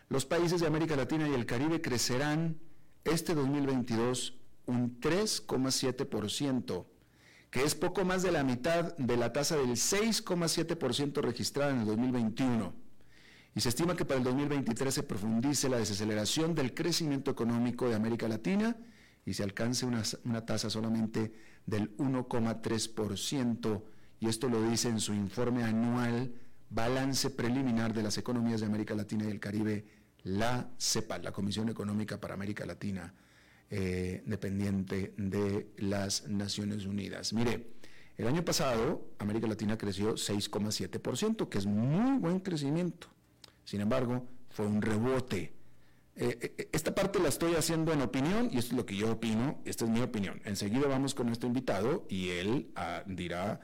[0.10, 2.58] los países de América Latina y el Caribe crecerán
[3.04, 6.86] este 2022 un 3,7%,
[7.54, 11.86] que es poco más de la mitad de la tasa del 6,7% registrada en el
[11.86, 12.74] 2021.
[13.54, 17.94] Y se estima que para el 2023 se profundice la desaceleración del crecimiento económico de
[17.94, 18.76] América Latina
[19.24, 21.32] y se alcance una, tasa solamente
[21.68, 23.84] del 1,3%,
[24.20, 26.34] y esto lo dice en su informe anual
[26.72, 29.86] Balance Preliminar de las Economías de América Latina y el Caribe,
[30.24, 33.14] la CEPAL, la Comisión Económica para América Latina,
[33.76, 37.34] eh, dependiente de las Naciones Unidas.
[37.34, 37.72] Mire,
[38.20, 43.08] el año pasado América Latina creció 6,7%, que es muy buen crecimiento.
[43.66, 45.54] Sin embargo, fue un rebote
[46.16, 49.12] eh, eh, esta parte la estoy haciendo en opinión y esto es lo que yo
[49.14, 50.40] opino, esta es mi opinión.
[50.46, 53.60] Enseguida vamos con nuestro invitado y él ah, dirá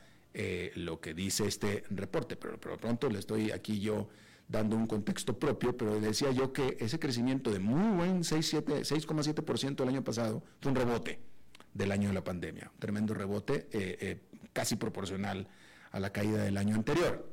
[0.73, 4.09] lo que dice este reporte, pero, pero pronto le estoy aquí yo
[4.49, 9.89] dando un contexto propio, pero decía yo que ese crecimiento de muy buen 6,7% el
[9.89, 11.19] año pasado fue un rebote
[11.73, 14.19] del año de la pandemia, un tremendo rebote
[14.51, 15.47] casi proporcional
[15.91, 17.31] a la caída del año anterior.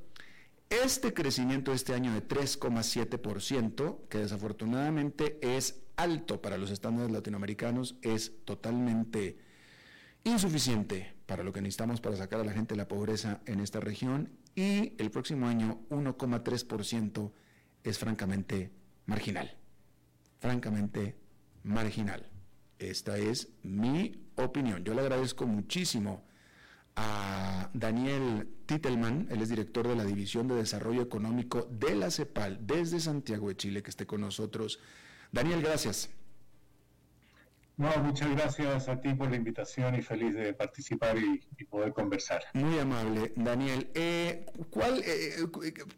[0.69, 8.45] Este crecimiento este año de 3,7%, que desafortunadamente es alto para los estándares latinoamericanos, es
[8.45, 9.39] totalmente
[10.25, 13.81] insuficiente para lo que necesitamos para sacar a la gente de la pobreza en esta
[13.81, 17.31] región y el próximo año 1,3%
[17.85, 18.73] es francamente
[19.05, 19.55] marginal,
[20.41, 21.15] francamente
[21.63, 22.29] marginal.
[22.79, 24.83] Esta es mi opinión.
[24.83, 26.25] Yo le agradezco muchísimo
[26.97, 32.67] a Daniel Titelman, él es director de la División de Desarrollo Económico de la CEPAL
[32.67, 34.81] desde Santiago de Chile, que esté con nosotros.
[35.33, 36.09] Daniel, gracias.
[37.77, 42.43] No, muchas gracias a ti por la invitación y feliz de participar y, poder conversar.
[42.55, 43.91] Muy amable, Daniel.
[43.95, 45.47] Eh, ¿cuál, eh,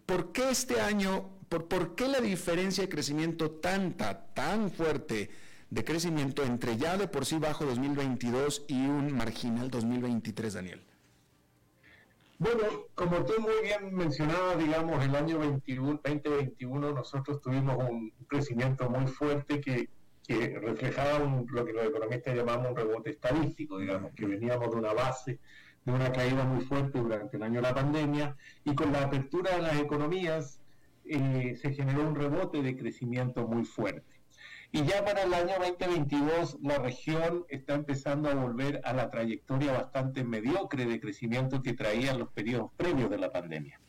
[0.04, 5.30] ¿Por qué este año, por, por qué la diferencia de crecimiento tanta, tan fuerte
[5.70, 10.82] de crecimiento entre ya de por sí bajo 2022 y un marginal 2023, Daniel?
[12.38, 12.62] Bueno,
[12.94, 19.60] como tú muy bien mencionabas, digamos, el año 2021 nosotros tuvimos un crecimiento muy fuerte
[19.60, 19.88] que,
[20.34, 25.38] reflejaba lo que los economistas llamamos un rebote estadístico, digamos, que veníamos de una base
[25.84, 29.56] de una caída muy fuerte durante el año de la pandemia y con la apertura
[29.56, 30.60] de las economías
[31.06, 34.18] eh, se generó un rebote de crecimiento muy fuerte.
[34.70, 39.72] Y ya para el año 2022 la región está empezando a volver a la trayectoria
[39.72, 43.80] bastante mediocre de crecimiento que traían los periodos previos de la pandemia.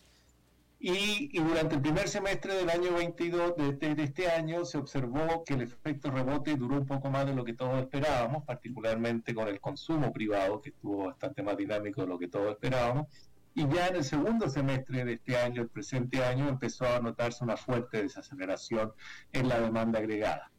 [0.81, 5.55] Y, durante el primer semestre del año 22 de, de, este año se observó que
[5.55, 9.59] el efecto rebote duró un poco más de lo que todos esperábamos, particularmente con el
[9.59, 13.07] consumo privado, que estuvo bastante más dinámico de lo que todos esperábamos.
[13.55, 17.43] Y ya en el segundo semestre de este año, el presente año, empezó a notarse
[17.43, 18.93] una fuerte desaceleración
[19.33, 20.49] en la demanda agregada.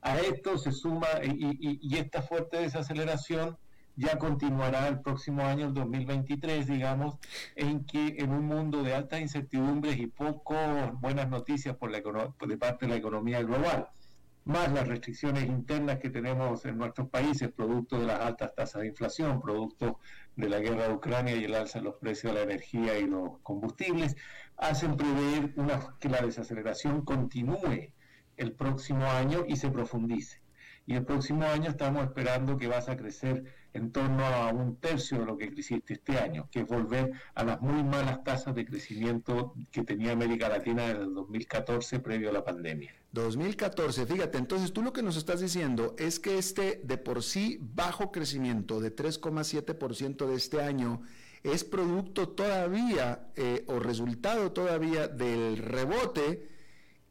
[0.00, 3.58] A esto se suma, y, esta fuerte desaceleración
[3.96, 7.18] ya continuará el próximo año, el 2023, digamos,
[7.54, 10.54] en que en un mundo de altas incertidumbres y poco
[11.00, 13.88] buenas noticias por la, de parte de la economía global,
[14.44, 18.88] más las restricciones internas que tenemos en nuestros países, producto de las altas tasas de
[18.88, 19.98] inflación, producto
[20.36, 23.06] de la guerra de Ucrania y el alza en los precios de la energía y
[23.06, 24.14] los combustibles,
[24.56, 27.92] hacen prever una, que la desaceleración continúe
[28.36, 30.42] el próximo año y se profundice.
[30.86, 35.18] Y el próximo año estamos esperando que vas a crecer en torno a un tercio
[35.18, 38.64] de lo que creciste este año, que es volver a las muy malas tasas de
[38.64, 42.94] crecimiento que tenía América Latina desde el 2014 previo a la pandemia.
[43.12, 47.58] 2014, fíjate, entonces tú lo que nos estás diciendo es que este de por sí
[47.60, 51.02] bajo crecimiento de 3,7% de este año
[51.42, 56.55] es producto todavía eh, o resultado todavía del rebote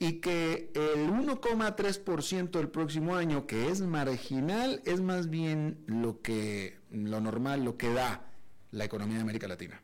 [0.08, 6.78] y que el 1,3% del próximo año, que es marginal, es más bien lo que
[6.92, 8.28] lo normal, lo que da
[8.70, 9.82] la economía de América Latina.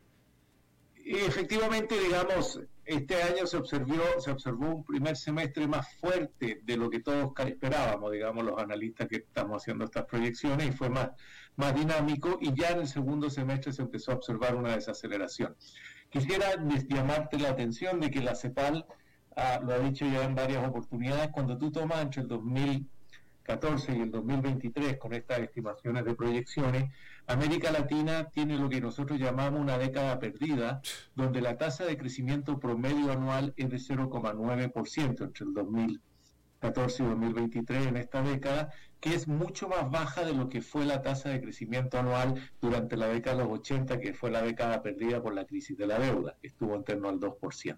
[1.03, 6.91] Efectivamente, digamos, este año se observó, se observó un primer semestre más fuerte de lo
[6.91, 11.09] que todos esperábamos, digamos, los analistas que estamos haciendo estas proyecciones, y fue más,
[11.55, 15.55] más dinámico, y ya en el segundo semestre se empezó a observar una desaceleración.
[16.11, 16.47] Quisiera
[16.87, 18.85] llamarte la atención de que la CEPAL,
[19.35, 22.87] ah, lo ha dicho ya en varias oportunidades, cuando tú tomas entre el 2000
[23.43, 26.91] 14 y el 2023 con estas estimaciones de proyecciones,
[27.27, 30.81] América Latina tiene lo que nosotros llamamos una década perdida,
[31.15, 37.87] donde la tasa de crecimiento promedio anual es de 0,9% entre el 2014 y 2023
[37.87, 41.41] en esta década, que es mucho más baja de lo que fue la tasa de
[41.41, 45.45] crecimiento anual durante la década de los 80, que fue la década perdida por la
[45.45, 47.77] crisis de la deuda, que estuvo en torno al 2%.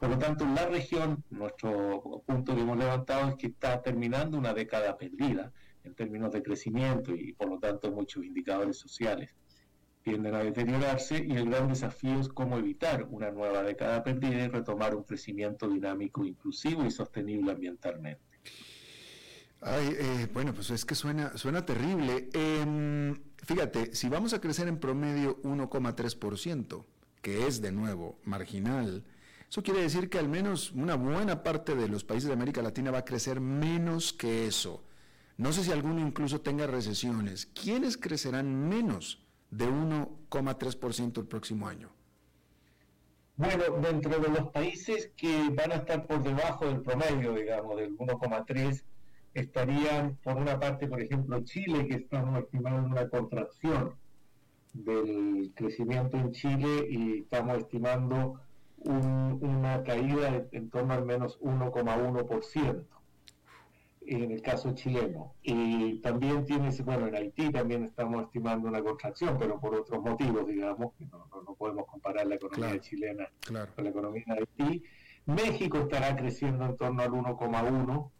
[0.00, 4.38] Por lo tanto, en la región, nuestro punto que hemos levantado es que está terminando
[4.38, 5.52] una década perdida
[5.84, 9.34] en términos de crecimiento y por lo tanto muchos indicadores sociales
[10.02, 14.48] tienden a deteriorarse y el gran desafío es cómo evitar una nueva década perdida y
[14.48, 18.24] retomar un crecimiento dinámico, inclusivo y sostenible ambientalmente.
[19.60, 22.30] Ay, eh, bueno, pues es que suena, suena terrible.
[22.32, 26.86] Em, fíjate, si vamos a crecer en promedio 1,3%,
[27.20, 29.04] que es de nuevo marginal,
[29.50, 32.92] eso quiere decir que al menos una buena parte de los países de América Latina
[32.92, 34.84] va a crecer menos que eso.
[35.38, 37.46] No sé si alguno incluso tenga recesiones.
[37.46, 41.90] ¿Quiénes crecerán menos de 1,3% el próximo año?
[43.36, 47.98] Bueno, dentro de los países que van a estar por debajo del promedio, digamos, del
[47.98, 48.84] 1,3,
[49.34, 53.96] estarían por una parte, por ejemplo, Chile, que estamos estimando una contracción
[54.74, 58.40] del crecimiento en Chile y estamos estimando
[58.84, 62.86] una caída en torno al menos 1,1%
[64.06, 65.34] en el caso chileno.
[65.42, 70.46] Y también tiene, bueno, en Haití también estamos estimando una contracción, pero por otros motivos,
[70.46, 74.84] digamos, que no, podemos comparar la economía chilena con la economía de Haití.
[75.26, 78.10] México estará creciendo en torno al 1,1%.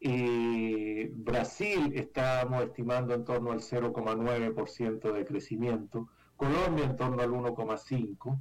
[0.00, 6.08] Eh, Brasil estamos estimando en torno al 0,9% de crecimiento.
[6.36, 8.38] Colombia en torno al 1,5%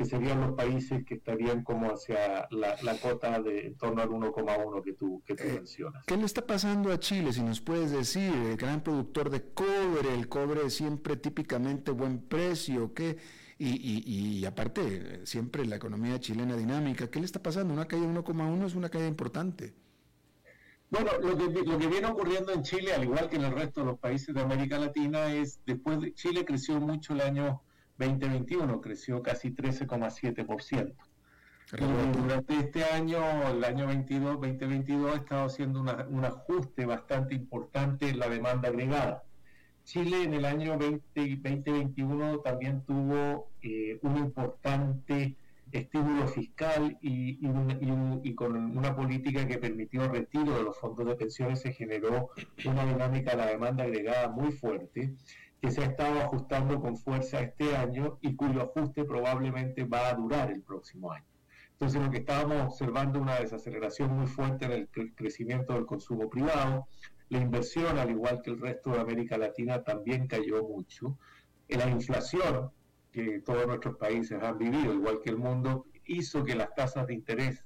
[0.00, 4.08] que serían los países que estarían como hacia la, la cota de en torno al
[4.08, 6.06] 1,1 que tú, que tú eh, mencionas.
[6.06, 8.32] ¿Qué le está pasando a Chile, si nos puedes decir?
[8.32, 13.18] El gran productor de cobre, el cobre siempre típicamente buen precio, ¿qué?
[13.58, 17.74] Y, y, y aparte, siempre la economía chilena dinámica, ¿qué le está pasando?
[17.74, 19.74] Una caída de 1,1 es una caída importante.
[20.88, 23.80] Bueno, lo que, lo que viene ocurriendo en Chile, al igual que en el resto
[23.80, 27.60] de los países de América Latina, es después de Chile creció mucho el año
[28.08, 30.94] 2021 creció casi 13,7%.
[31.70, 38.18] Durante este año, el año 22, 2022, ha estado haciendo un ajuste bastante importante en
[38.18, 39.22] la demanda agregada.
[39.84, 45.36] Chile en el año 2021 también tuvo eh, un importante
[45.72, 51.14] estímulo fiscal y, y, con una política que permitió el retiro de los fondos de
[51.14, 52.30] pensiones se generó
[52.64, 55.14] una dinámica de la demanda agregada muy fuerte
[55.60, 60.14] que se ha estado ajustando con fuerza este año y cuyo ajuste probablemente va a
[60.14, 61.26] durar el próximo año.
[61.72, 66.86] Entonces, lo que estábamos observando una desaceleración muy fuerte en el crecimiento del consumo privado,
[67.30, 71.16] la inversión, al igual que el resto de América Latina, también cayó mucho.
[71.68, 72.70] La inflación
[73.12, 77.14] que todos nuestros países han vivido, igual que el mundo, hizo que las tasas de
[77.14, 77.64] interés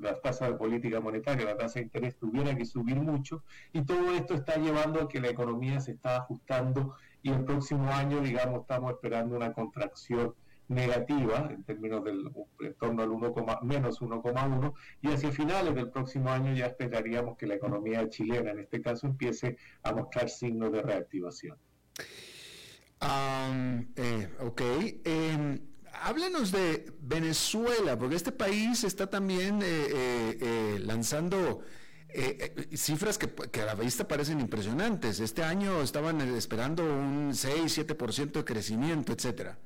[0.00, 4.12] las tasas de política monetaria, la tasa de interés tuviera que subir mucho y todo
[4.12, 8.62] esto está llevando a que la economía se está ajustando y el próximo año, digamos,
[8.62, 10.34] estamos esperando una contracción
[10.68, 16.30] negativa en términos del en torno al 1, menos 1,1 y hacia finales del próximo
[16.30, 20.82] año ya esperaríamos que la economía chilena en este caso empiece a mostrar signos de
[20.82, 21.58] reactivación.
[23.96, 24.60] eh, ok.
[25.04, 25.60] Em,
[25.92, 30.78] háblanos de Venezuela, porque este país está también eh,
[32.14, 35.20] eh, eh, cifras que, a la vista parecen impresionantes.
[35.20, 39.58] Este año estaban esperando un 6-7% de crecimiento, etcétera.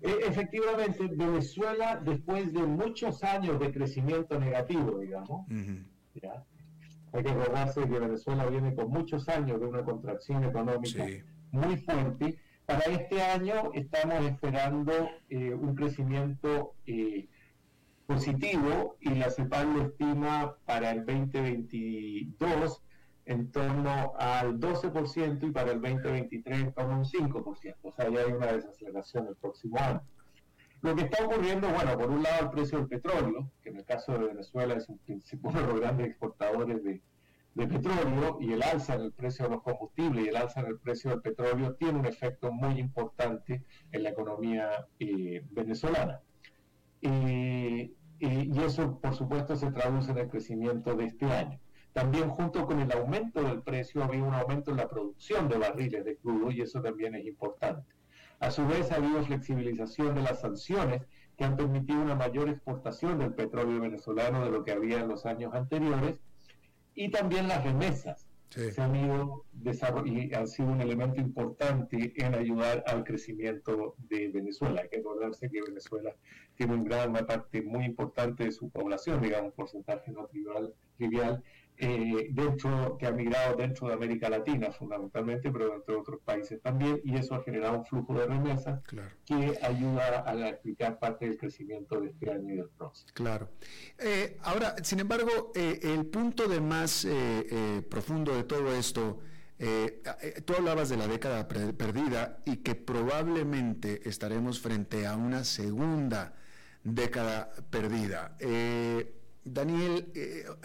[0.00, 7.98] E, efectivamente, Venezuela, después de muchos años de crecimiento negativo, digamos, hay que acordarse que
[7.98, 11.06] Venezuela viene con muchos años de una contracción económica
[11.50, 17.28] muy fuerte para este año estamos esperando eh, un crecimiento eh,
[18.06, 22.82] positivo y la CEPAL lo estima para el 2022
[23.26, 27.76] en torno al 12% y para el 2023 en torno a un 5%.
[27.82, 30.02] O sea, ya hay una desaceleración el próximo año.
[30.82, 33.84] Lo que está ocurriendo, bueno, por un lado el precio del petróleo, que en el
[33.84, 35.00] caso de Venezuela es un,
[35.42, 37.02] uno de los grandes exportadores de,
[37.54, 40.66] de petróleo y el alza en el precio de los combustibles y el alza en
[40.66, 46.20] el precio del petróleo tiene un efecto muy importante en la economía eh, venezolana.
[47.06, 51.60] Y eso, por supuesto, se traduce en el crecimiento de este año.
[51.92, 56.04] También junto con el aumento del precio había un aumento en la producción de barriles
[56.04, 57.94] de crudo y eso también es importante.
[58.38, 61.06] A su vez ha habido flexibilización de las sanciones
[61.38, 65.24] que han permitido una mayor exportación del petróleo venezolano de lo que había en los
[65.24, 66.20] años anteriores
[66.94, 69.44] y también las remesas se han ido
[70.04, 74.80] y han sido un elemento importante en ayudar al crecimiento de Venezuela.
[74.82, 76.14] Hay que acordarse que Venezuela
[76.56, 80.74] tiene un gran, una parte muy importante de su población, digamos, un porcentaje no trivial,
[80.96, 81.42] trivial
[81.78, 86.62] eh, dentro, que ha migrado dentro de América Latina fundamentalmente, pero dentro de otros países
[86.62, 88.80] también, y eso ha generado un flujo de remesas
[89.26, 93.10] que ayuda a explicar parte del crecimiento de este año y del próximo.
[93.12, 93.50] Claro.
[93.98, 97.06] Eh, ahora, sin embargo, eh, el punto de más
[97.90, 99.18] profundo de todo esto,
[100.46, 106.34] tú hablabas de la década perdida y que probablemente estaremos frente a una segunda
[106.82, 108.34] década perdida.
[109.44, 110.10] Daniel,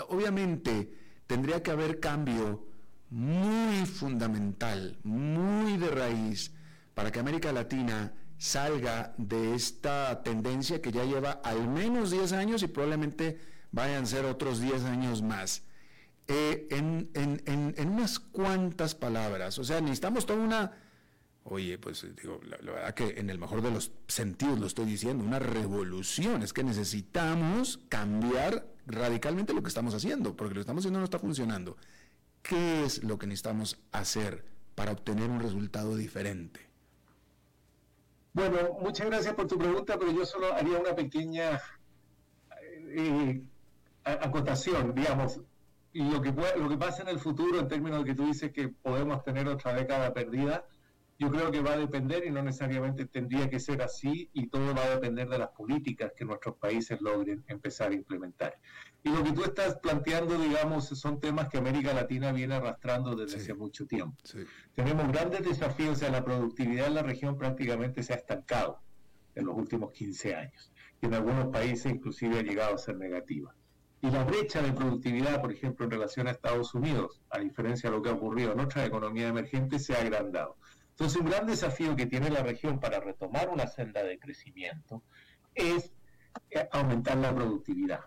[0.07, 1.00] obviamente,
[1.32, 2.67] tendría que haber cambio
[3.09, 6.51] muy fundamental, muy de raíz,
[6.93, 12.63] para que América Latina salga de esta tendencia que ya lleva al menos 10 años
[12.63, 13.39] y probablemente
[13.71, 15.63] vayan a ser otros 10 años más.
[16.27, 20.73] Eh, en, unas cuantas palabras, o sea, necesitamos toda una,
[21.45, 24.84] oye, pues digo, la, la, verdad que en el mejor de los sentidos lo estoy
[24.84, 30.61] diciendo, una revolución, es que necesitamos cambiar radicalmente lo que estamos haciendo, porque lo que
[30.61, 31.77] estamos haciendo no está funcionando.
[32.41, 36.71] ¿Qué es lo que necesitamos hacer para obtener un resultado diferente?
[38.34, 41.59] Bueno, muchas gracias por tu pregunta, pero yo solo haría una pequeña
[42.61, 43.43] eh,
[44.03, 45.41] acotación, digamos,
[45.93, 48.69] lo que, lo que pasa en el futuro en términos de que tú dices que
[48.69, 50.65] podemos tener otra década perdida,
[51.22, 54.74] yo creo que va a depender y no necesariamente tendría que ser así y todo
[54.74, 58.57] va a depender de las políticas que nuestros países logren empezar a implementar.
[59.03, 63.38] Y lo que tú estás planteando, digamos, son temas que América Latina viene arrastrando desde
[63.38, 64.17] hace mucho tiempo.
[64.74, 68.80] Tenemos grandes desafíos, o sea, la productividad en la región prácticamente se ha estancado
[69.36, 70.72] en los últimos 15 años
[71.03, 73.53] y en algunos países inclusive ha llegado a ser negativa.
[74.01, 77.95] Y la brecha de productividad, por ejemplo, en relación a Estados Unidos, a diferencia de
[77.95, 80.57] lo que ha ocurrido en otras economías emergentes, se ha agrandado.
[80.91, 85.03] Entonces, un gran desafío que tiene la región para retomar una senda de crecimiento
[85.55, 85.91] es
[86.51, 88.01] eh, aumentar la productividad.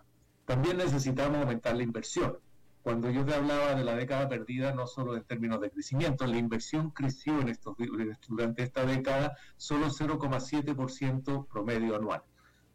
[0.45, 2.37] También necesitamos aumentar la inversión.
[2.83, 6.37] Cuando yo te hablaba de la década perdida, no solo en términos de crecimiento, la
[6.37, 7.75] inversión creció en estos,
[8.27, 12.21] durante esta década solo 0,7% promedio anual.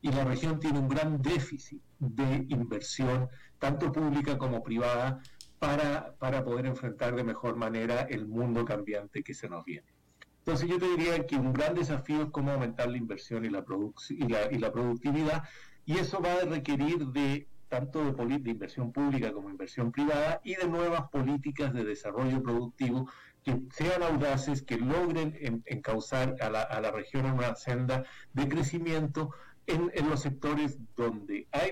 [0.02, 3.28] Y la región tiene un gran déficit de inversión,
[3.60, 5.20] tanto pública como privada,
[5.60, 9.99] para, para poder enfrentar de mejor manera el mundo cambiante que se nos viene.
[10.40, 13.64] Entonces yo te diría que un gran desafío es cómo aumentar la inversión y la,
[14.08, 15.44] y la, y la productividad,
[15.84, 20.56] y eso va a requerir de tanto de, de, inversión pública como inversión privada y
[20.56, 23.08] de nuevas políticas de desarrollo productivo
[23.44, 29.30] que sean audaces, que logren encauzar a la, región en una senda de crecimiento
[29.66, 31.70] en, en los sectores donde hay,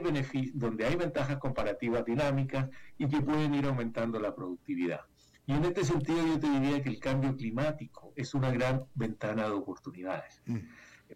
[0.55, 5.01] donde hay ventajas comparativas dinámicas y que pueden ir aumentando la productividad.
[5.49, 9.45] Y en este sentido yo te diría que el cambio climático es una gran ventana
[9.45, 10.43] de oportunidades.
[10.45, 10.59] Mm.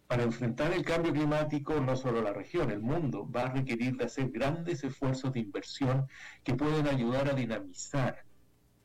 [0.07, 4.07] Para enfrentar el cambio climático, no solo la región, el mundo va a requerir de
[4.07, 6.07] hacer grandes esfuerzos de inversión
[6.43, 8.25] que pueden ayudar a dinamizar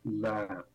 [0.03, 0.65] la,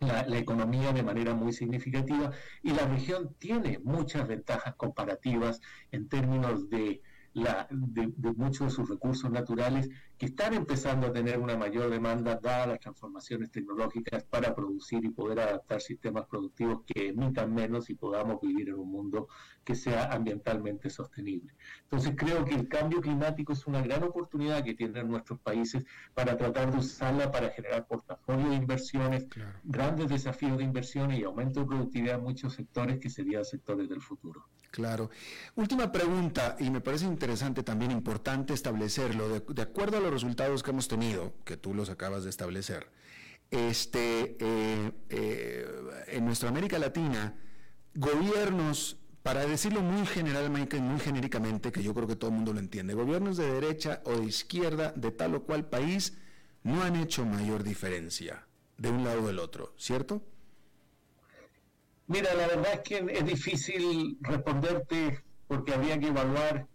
[0.00, 5.60] la, la, economía de manera muy significativa y la región tiene muchas ventajas comparativas
[5.92, 7.02] en términos de
[7.34, 9.88] la, de, muchos de sus recursos naturales
[10.22, 15.08] que están empezando a tener una mayor demanda dadas las transformaciones tecnológicas para producir y
[15.08, 19.26] poder adaptar sistemas productivos que emitan menos y podamos vivir en un mundo
[19.64, 21.56] que sea ambientalmente sostenible.
[21.82, 26.36] Entonces creo que el cambio climático es una gran oportunidad que tienen nuestros países para
[26.36, 29.26] tratar de usarla para generar portafolio de inversiones,
[29.64, 34.00] grandes desafíos de inversión y aumento de productividad en muchos sectores que serían sectores del
[34.00, 34.46] futuro.
[34.72, 35.10] Claro.
[35.54, 40.70] Última pregunta, y me parece interesante también, importante establecerlo, de, acuerdo a los resultados que
[40.70, 42.86] hemos tenido, que tú los acabas de establecer,
[43.50, 45.66] este, eh, eh,
[46.08, 47.34] en nuestra América Latina,
[47.94, 52.60] gobiernos, para decirlo muy generalmente, muy genéricamente, que yo creo que todo el mundo lo
[52.60, 56.16] entiende, gobiernos de derecha o de izquierda de tal o cual país
[56.62, 58.46] no han hecho mayor diferencia
[58.78, 60.22] de un lado o del otro, ¿cierto?
[62.06, 66.66] Mira, la verdad es que es difícil responderte porque habría que evaluar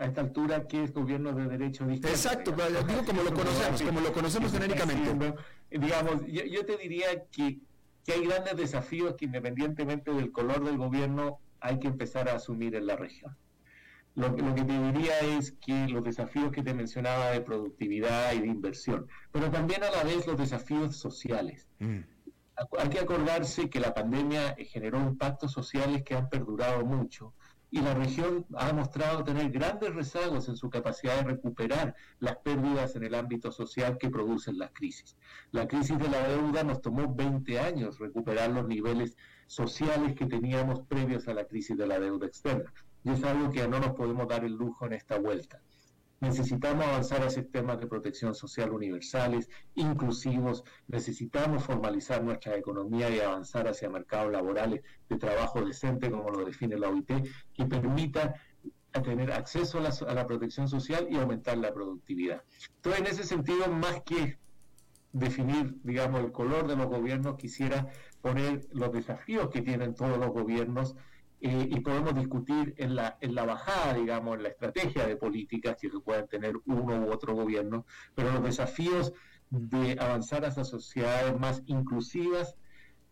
[0.00, 2.08] a esta altura qué es gobierno de derecho distinto.
[2.08, 5.34] Exacto, digo como lo conocemos, como lo conocemos genéricamente.
[5.70, 7.58] Digamos, yo, te diría que,
[8.04, 12.74] que hay grandes desafíos que independientemente del color del gobierno hay que empezar a asumir
[12.76, 13.36] en la región.
[14.14, 18.40] lo, lo, que te diría es que los desafíos que te mencionaba de productividad y
[18.40, 21.68] de inversión, pero también a la vez los desafíos sociales.
[21.78, 21.98] Mm.
[22.78, 27.34] Hay que acordarse que la pandemia generó impactos sociales que han perdurado mucho
[27.70, 32.96] y la región ha mostrado tener grandes rezagos en su capacidad de recuperar las pérdidas
[32.96, 35.16] en el ámbito social que producen las crisis.
[35.52, 39.16] La crisis de la deuda nos tomó 20 años recuperar los niveles
[39.46, 42.72] sociales que teníamos previos a la crisis de la deuda externa.
[43.04, 45.60] Y es algo que no nos podemos dar el lujo en esta vuelta.
[46.20, 53.66] Necesitamos avanzar a sistemas de protección social universales, inclusivos, necesitamos formalizar nuestra economía y avanzar
[53.66, 57.10] hacia mercados laborales de trabajo decente, como lo define la OIT,
[57.54, 58.34] que permita
[59.02, 62.42] tener acceso a la, a la protección social y aumentar la productividad.
[62.76, 64.38] Entonces, en ese sentido, más que
[65.12, 67.88] definir, digamos, el color de los gobiernos, quisiera
[68.20, 70.96] poner los desafíos que tienen todos los gobiernos
[71.42, 75.76] eh, y podemos discutir en la, en la bajada, digamos, en la estrategia de políticas
[75.80, 79.14] que pueden tener uno u otro gobierno, pero los desafíos
[79.48, 82.56] de avanzar hacia sociedades más inclusivas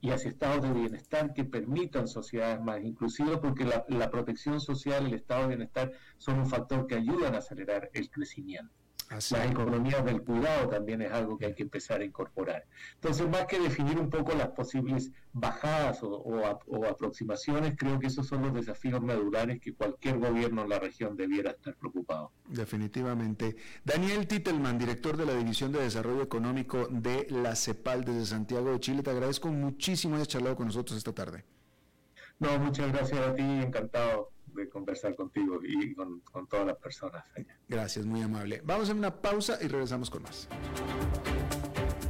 [0.00, 5.06] y hacia estados de bienestar que permitan sociedades más inclusivas, porque la, la protección social,
[5.06, 8.74] el estado de bienestar son un factor que ayudan a acelerar el crecimiento.
[9.10, 12.66] Las economías del cuidado también es algo que hay que empezar a incorporar.
[12.94, 16.44] Entonces, más que definir un poco las posibles bajadas o,
[16.86, 21.52] aproximaciones, creo que esos son los desafíos medulares que cualquier gobierno en la región debiera
[21.52, 22.32] estar preocupado.
[22.48, 23.56] Definitivamente.
[23.82, 28.80] Daniel Titelman, director de la División de Desarrollo Económico de la CEPAL desde Santiago de
[28.80, 31.44] Chile, te agradezco muchísimo haber charlado con nosotros esta tarde.
[32.38, 37.24] No, muchas gracias a ti, encantado de conversar contigo y con, todas las personas
[37.68, 38.60] Gracias, muy amable.
[38.64, 40.48] Vamos a una pausa y regresamos con más.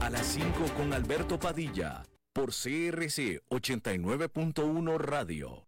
[0.01, 5.68] A las 5 con Alberto Padilla, por CRC 89.1 Radio.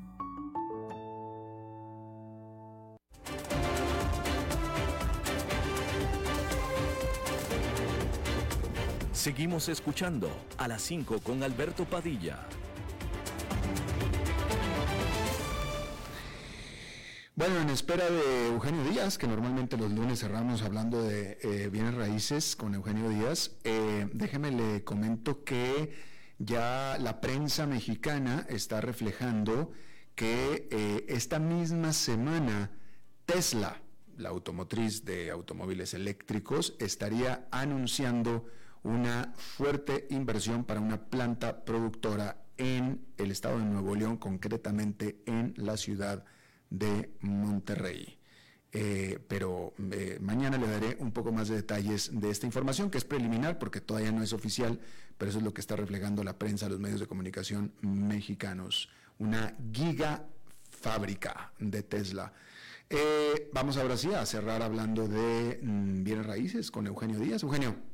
[9.21, 12.39] Seguimos escuchando a las 5 con Alberto Padilla.
[17.35, 21.93] Bueno, en espera de Eugenio Díaz, que normalmente los lunes cerramos hablando de eh, bienes
[21.93, 25.93] raíces con Eugenio Díaz, eh, déjeme le comento que
[26.39, 29.71] ya la prensa mexicana está reflejando
[30.15, 32.71] que eh, esta misma semana
[33.27, 33.83] Tesla,
[34.17, 38.47] la automotriz de automóviles eléctricos, estaría anunciando
[38.83, 45.53] una fuerte inversión para una planta productora en el estado de Nuevo León, concretamente en
[45.57, 46.23] la ciudad
[46.69, 48.17] de Monterrey.
[48.73, 52.97] Eh, pero eh, mañana le daré un poco más de detalles de esta información, que
[52.97, 54.79] es preliminar porque todavía no es oficial,
[55.17, 58.89] pero eso es lo que está reflejando la prensa, los medios de comunicación mexicanos.
[59.19, 62.31] Una gigafábrica de Tesla.
[62.89, 67.43] Eh, vamos ahora sí a cerrar hablando de mm, bienes raíces con Eugenio Díaz.
[67.43, 67.90] Eugenio.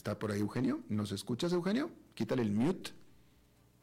[0.00, 0.80] ¿Está por ahí Eugenio?
[0.88, 1.90] ¿Nos escuchas, Eugenio?
[2.14, 2.92] Quítale el mute.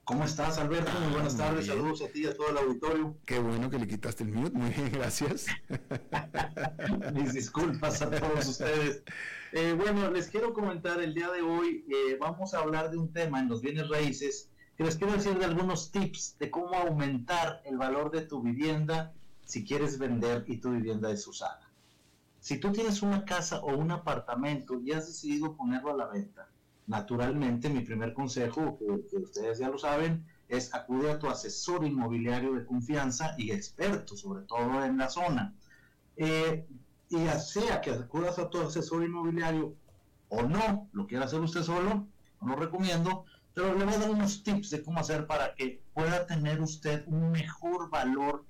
[0.04, 0.92] ¿Cómo estás, Alberto?
[1.00, 1.68] Muy buenas ah, tardes.
[1.68, 3.16] Saludos a ti y a todo el auditorio.
[3.24, 4.50] Qué bueno que le quitaste el mute.
[4.58, 5.46] Muy bien, gracias.
[7.14, 9.04] Mis disculpas a todos ustedes.
[9.52, 11.86] Eh, bueno, les quiero comentar el día de hoy.
[11.88, 15.38] Eh, vamos a hablar de un tema en los bienes raíces que les quiero decir
[15.38, 19.14] de algunos tips de cómo aumentar el valor de tu vivienda
[19.46, 21.67] si quieres vender y tu vivienda es usada.
[22.48, 26.48] Si tú tienes una casa o un apartamento y has decidido ponerlo a la venta,
[26.86, 32.54] naturalmente mi primer consejo, que, ustedes ya lo saben, es acude a tu asesor inmobiliario
[32.54, 35.56] de confianza y experto, sobre todo en la zona.
[36.16, 36.66] Eh,
[37.10, 39.76] y sea que acudas a tu asesor inmobiliario
[40.30, 42.08] o no, lo quiera hacer usted solo,
[42.40, 45.82] no lo recomiendo, pero le voy a dar unos tips de cómo hacer para que
[45.94, 48.46] pueda tener usted un mejor valor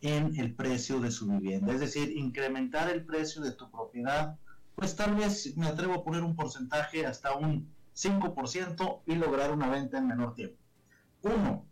[0.00, 4.36] en el precio de su vivienda, es decir, incrementar el precio de tu propiedad,
[4.74, 9.68] pues tal vez me atrevo a poner un porcentaje hasta un 5% y lograr una
[9.68, 10.56] venta en menor tiempo.
[11.22, 11.66] Uno,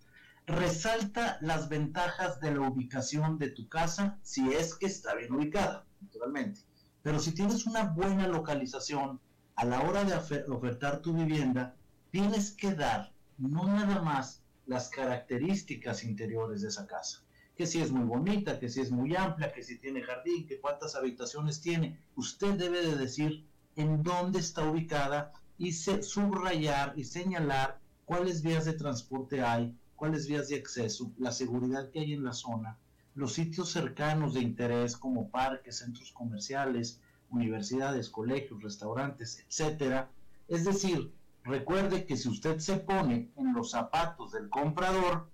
[0.46, 5.84] resalta las ventajas de la ubicación de tu casa si es que está bien ubicada,
[6.00, 6.60] naturalmente.
[7.02, 9.20] Pero si tienes una buena localización,
[9.54, 10.14] a la hora de
[10.48, 11.76] ofertar tu vivienda,
[12.10, 17.22] tienes que dar no nada más las características interiores de esa casa,
[17.56, 20.60] que si es muy bonita, que si es muy amplia, que si tiene jardín, que
[20.60, 21.98] cuántas habitaciones tiene.
[22.14, 23.46] Usted debe de decir
[23.76, 30.48] en dónde está ubicada y subrayar y señalar cuáles vías de transporte hay, cuáles vías
[30.48, 32.78] de acceso, la seguridad que hay en la zona,
[33.14, 37.00] los sitios cercanos de interés como parques, centros comerciales,
[37.30, 40.10] universidades, colegios, restaurantes, etcétera.
[40.46, 45.30] Es decir, recuerde que si usted se pone en los zapatos del comprador,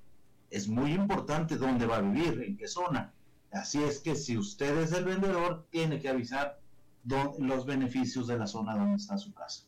[0.52, 3.10] es muy importante dónde va a vivir, en qué zona.
[3.50, 6.60] Así es que si usted es el vendedor, tiene que avisar
[7.04, 9.64] los beneficios de la zona donde está su casa.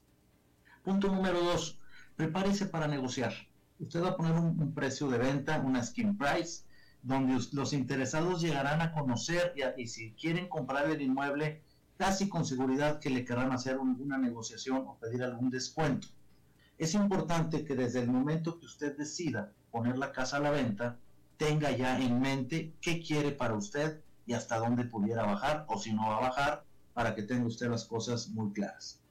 [0.82, 1.78] Punto número dos,
[2.16, 3.32] prepárese para negociar.
[3.80, 6.64] Usted va a poner un, precio de venta, una skin price,
[7.03, 11.62] donde los interesados llegarán a conocer y, si quieren comprar el inmueble,
[11.97, 16.09] casi con seguridad que le querrán hacer una negociación o pedir algún descuento.
[16.76, 21.01] Es importante que desde el momento que usted decida poner la casa a la venta,
[21.37, 25.93] tenga ya en mente qué quiere para usted y hasta dónde pudiera bajar o si
[25.93, 29.03] no va a bajar para que tenga usted las cosas muy claras.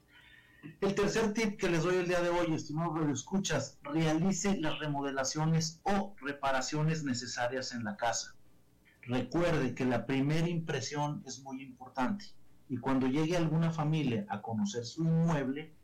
[0.80, 5.82] El tercer tip que les doy el día de hoy, estimados escuchas, realice las remodelaciones
[5.82, 8.34] o reparaciones necesarias en la casa.
[9.02, 12.24] Recuerde que la primera impresión es muy importante
[12.70, 15.74] y cuando llegue alguna familia a conocer su inmueble,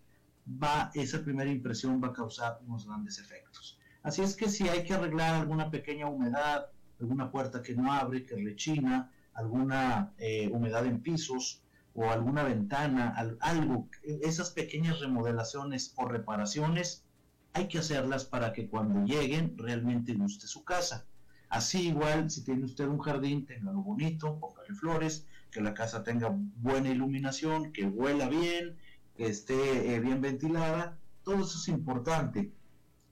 [0.49, 3.76] va, esa primera impresión va a causar unos grandes efectos.
[4.03, 6.66] Así es que si hay que arreglar alguna pequeña humedad,
[7.01, 11.62] alguna puerta que no abre, que rechina, alguna eh, humedad en pisos,
[11.94, 17.05] o alguna ventana, algo, esas pequeñas remodelaciones o reparaciones,
[17.53, 21.07] hay que hacerlas para que cuando lleguen realmente guste su casa.
[21.48, 26.32] Así igual, si tiene usted un jardín, lo bonito, póngale flores, que la casa tenga
[26.32, 28.78] buena iluminación, que huela bien,
[29.16, 32.53] que esté eh, bien ventilada, todo eso es importante.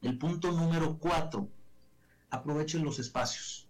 [0.02, 1.48] El punto número cuatro,
[2.30, 3.68] aprovechen los espacios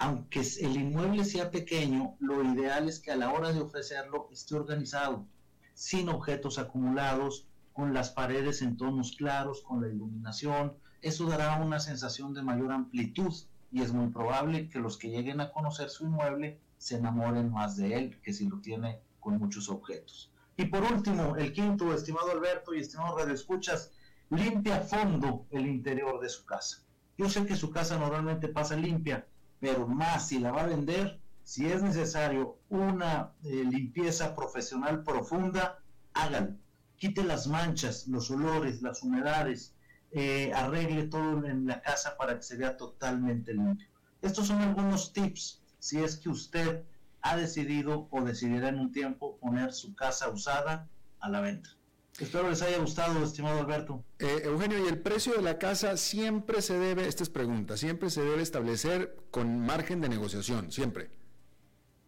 [0.00, 4.54] aunque el inmueble sea pequeño, lo ideal es que a la hora de ofrecerlo esté
[4.54, 5.26] organizado,
[5.74, 10.72] sin objetos acumulados, con las paredes en tonos claros, con la iluminación.
[11.02, 13.34] Eso dará una sensación de mayor amplitud
[13.70, 17.76] y es muy probable que los que lleguen a conocer su inmueble se enamoren más
[17.76, 20.32] de él que si lo tiene con muchos objetos.
[20.56, 23.92] Y por último, el quinto, estimado Alberto y estimado Radio Escuchas,
[24.30, 26.84] limpia a fondo el interior de su casa.
[27.18, 29.26] Yo sé que su casa normalmente pasa limpia,
[29.60, 35.82] pero más si la va a vender, si es necesario una eh, limpieza profesional profunda,
[36.14, 36.56] hágalo.
[36.96, 39.74] Quite las manchas, los olores, las humedades,
[40.12, 43.88] eh, arregle todo en la casa para que se vea totalmente limpio.
[44.22, 46.84] Estos son algunos tips si es que usted
[47.22, 50.88] ha decidido o decidirá en un tiempo poner su casa usada
[51.20, 51.70] a la venta.
[52.18, 54.04] Espero les haya gustado, estimado Alberto.
[54.18, 58.10] Eh, Eugenio, ¿y el precio de la casa siempre se debe, esta es pregunta, siempre
[58.10, 61.10] se debe establecer con margen de negociación, siempre?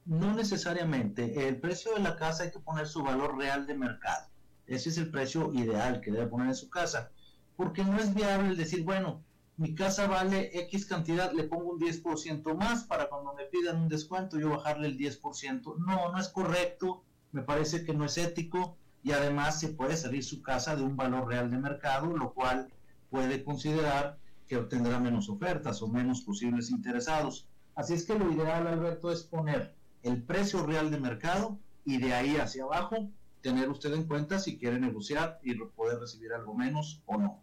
[0.05, 1.49] No necesariamente.
[1.49, 4.29] El precio de la casa hay que poner su valor real de mercado.
[4.67, 7.11] Ese es el precio ideal que debe poner en su casa.
[7.57, 9.23] Porque no es viable decir, bueno,
[9.57, 13.89] mi casa vale X cantidad, le pongo un 10% más para cuando me pidan un
[13.89, 15.79] descuento yo bajarle el 10%.
[15.79, 17.05] No, no es correcto.
[17.31, 20.97] Me parece que no es ético y además se puede salir su casa de un
[20.97, 22.69] valor real de mercado, lo cual
[23.11, 27.49] puede considerar que obtendrá menos ofertas o menos posibles interesados.
[27.75, 32.15] Así es que lo ideal, Alberto, es poner el precio real de mercado y de
[32.15, 37.03] ahí hacia abajo tener usted en cuenta si quiere negociar y poder recibir algo menos
[37.07, 37.43] o no.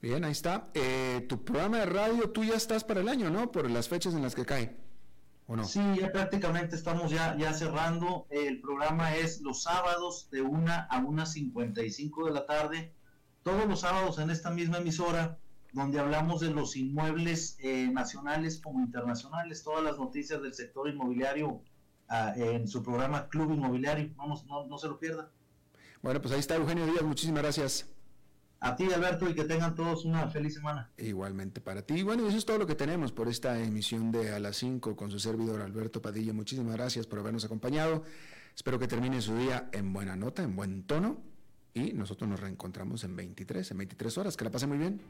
[0.00, 0.68] Bien, ahí está.
[0.74, 3.52] Eh, tu programa de radio, tú ya estás para el año, ¿no?
[3.52, 4.76] Por las fechas en las que cae.
[5.64, 8.26] Sí, ya prácticamente estamos ya, ya cerrando.
[8.30, 12.94] El programa es los sábados de 1 a 1.55 de la tarde.
[13.42, 15.38] Todos los sábados en esta misma emisora,
[15.72, 21.60] donde hablamos de los inmuebles eh, nacionales como internacionales, todas las noticias del sector inmobiliario
[22.08, 24.10] ah, en su programa Club Inmobiliario.
[24.16, 25.30] Vamos, no, no se lo pierda.
[26.02, 27.02] Bueno, pues ahí está Eugenio Díaz.
[27.02, 27.88] Muchísimas gracias.
[28.64, 30.88] A ti, Alberto, y que tengan todos una feliz semana.
[30.96, 32.04] Igualmente para ti.
[32.04, 35.10] Bueno, eso es todo lo que tenemos por esta emisión de A las 5 con
[35.10, 36.32] su servidor Alberto Padilla.
[36.32, 38.04] Muchísimas gracias por habernos acompañado.
[38.54, 41.20] Espero que termine su día en buena nota, en buen tono.
[41.74, 44.36] Y nosotros nos reencontramos en 23, en 23 horas.
[44.36, 45.00] Que la pasen muy bien.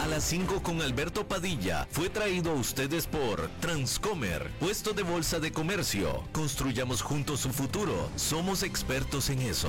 [0.00, 5.40] A las 5 con Alberto Padilla fue traído a ustedes por Transcomer, puesto de bolsa
[5.40, 6.24] de comercio.
[6.32, 8.08] Construyamos juntos su futuro.
[8.16, 9.68] Somos expertos en eso.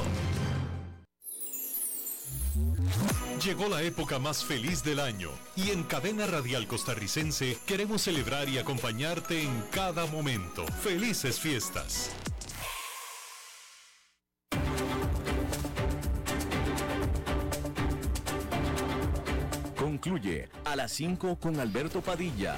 [3.44, 8.58] Llegó la época más feliz del año y en Cadena Radial Costarricense queremos celebrar y
[8.58, 10.66] acompañarte en cada momento.
[10.84, 12.12] Felices fiestas.
[19.78, 22.58] Concluye a las 5 con Alberto Padilla.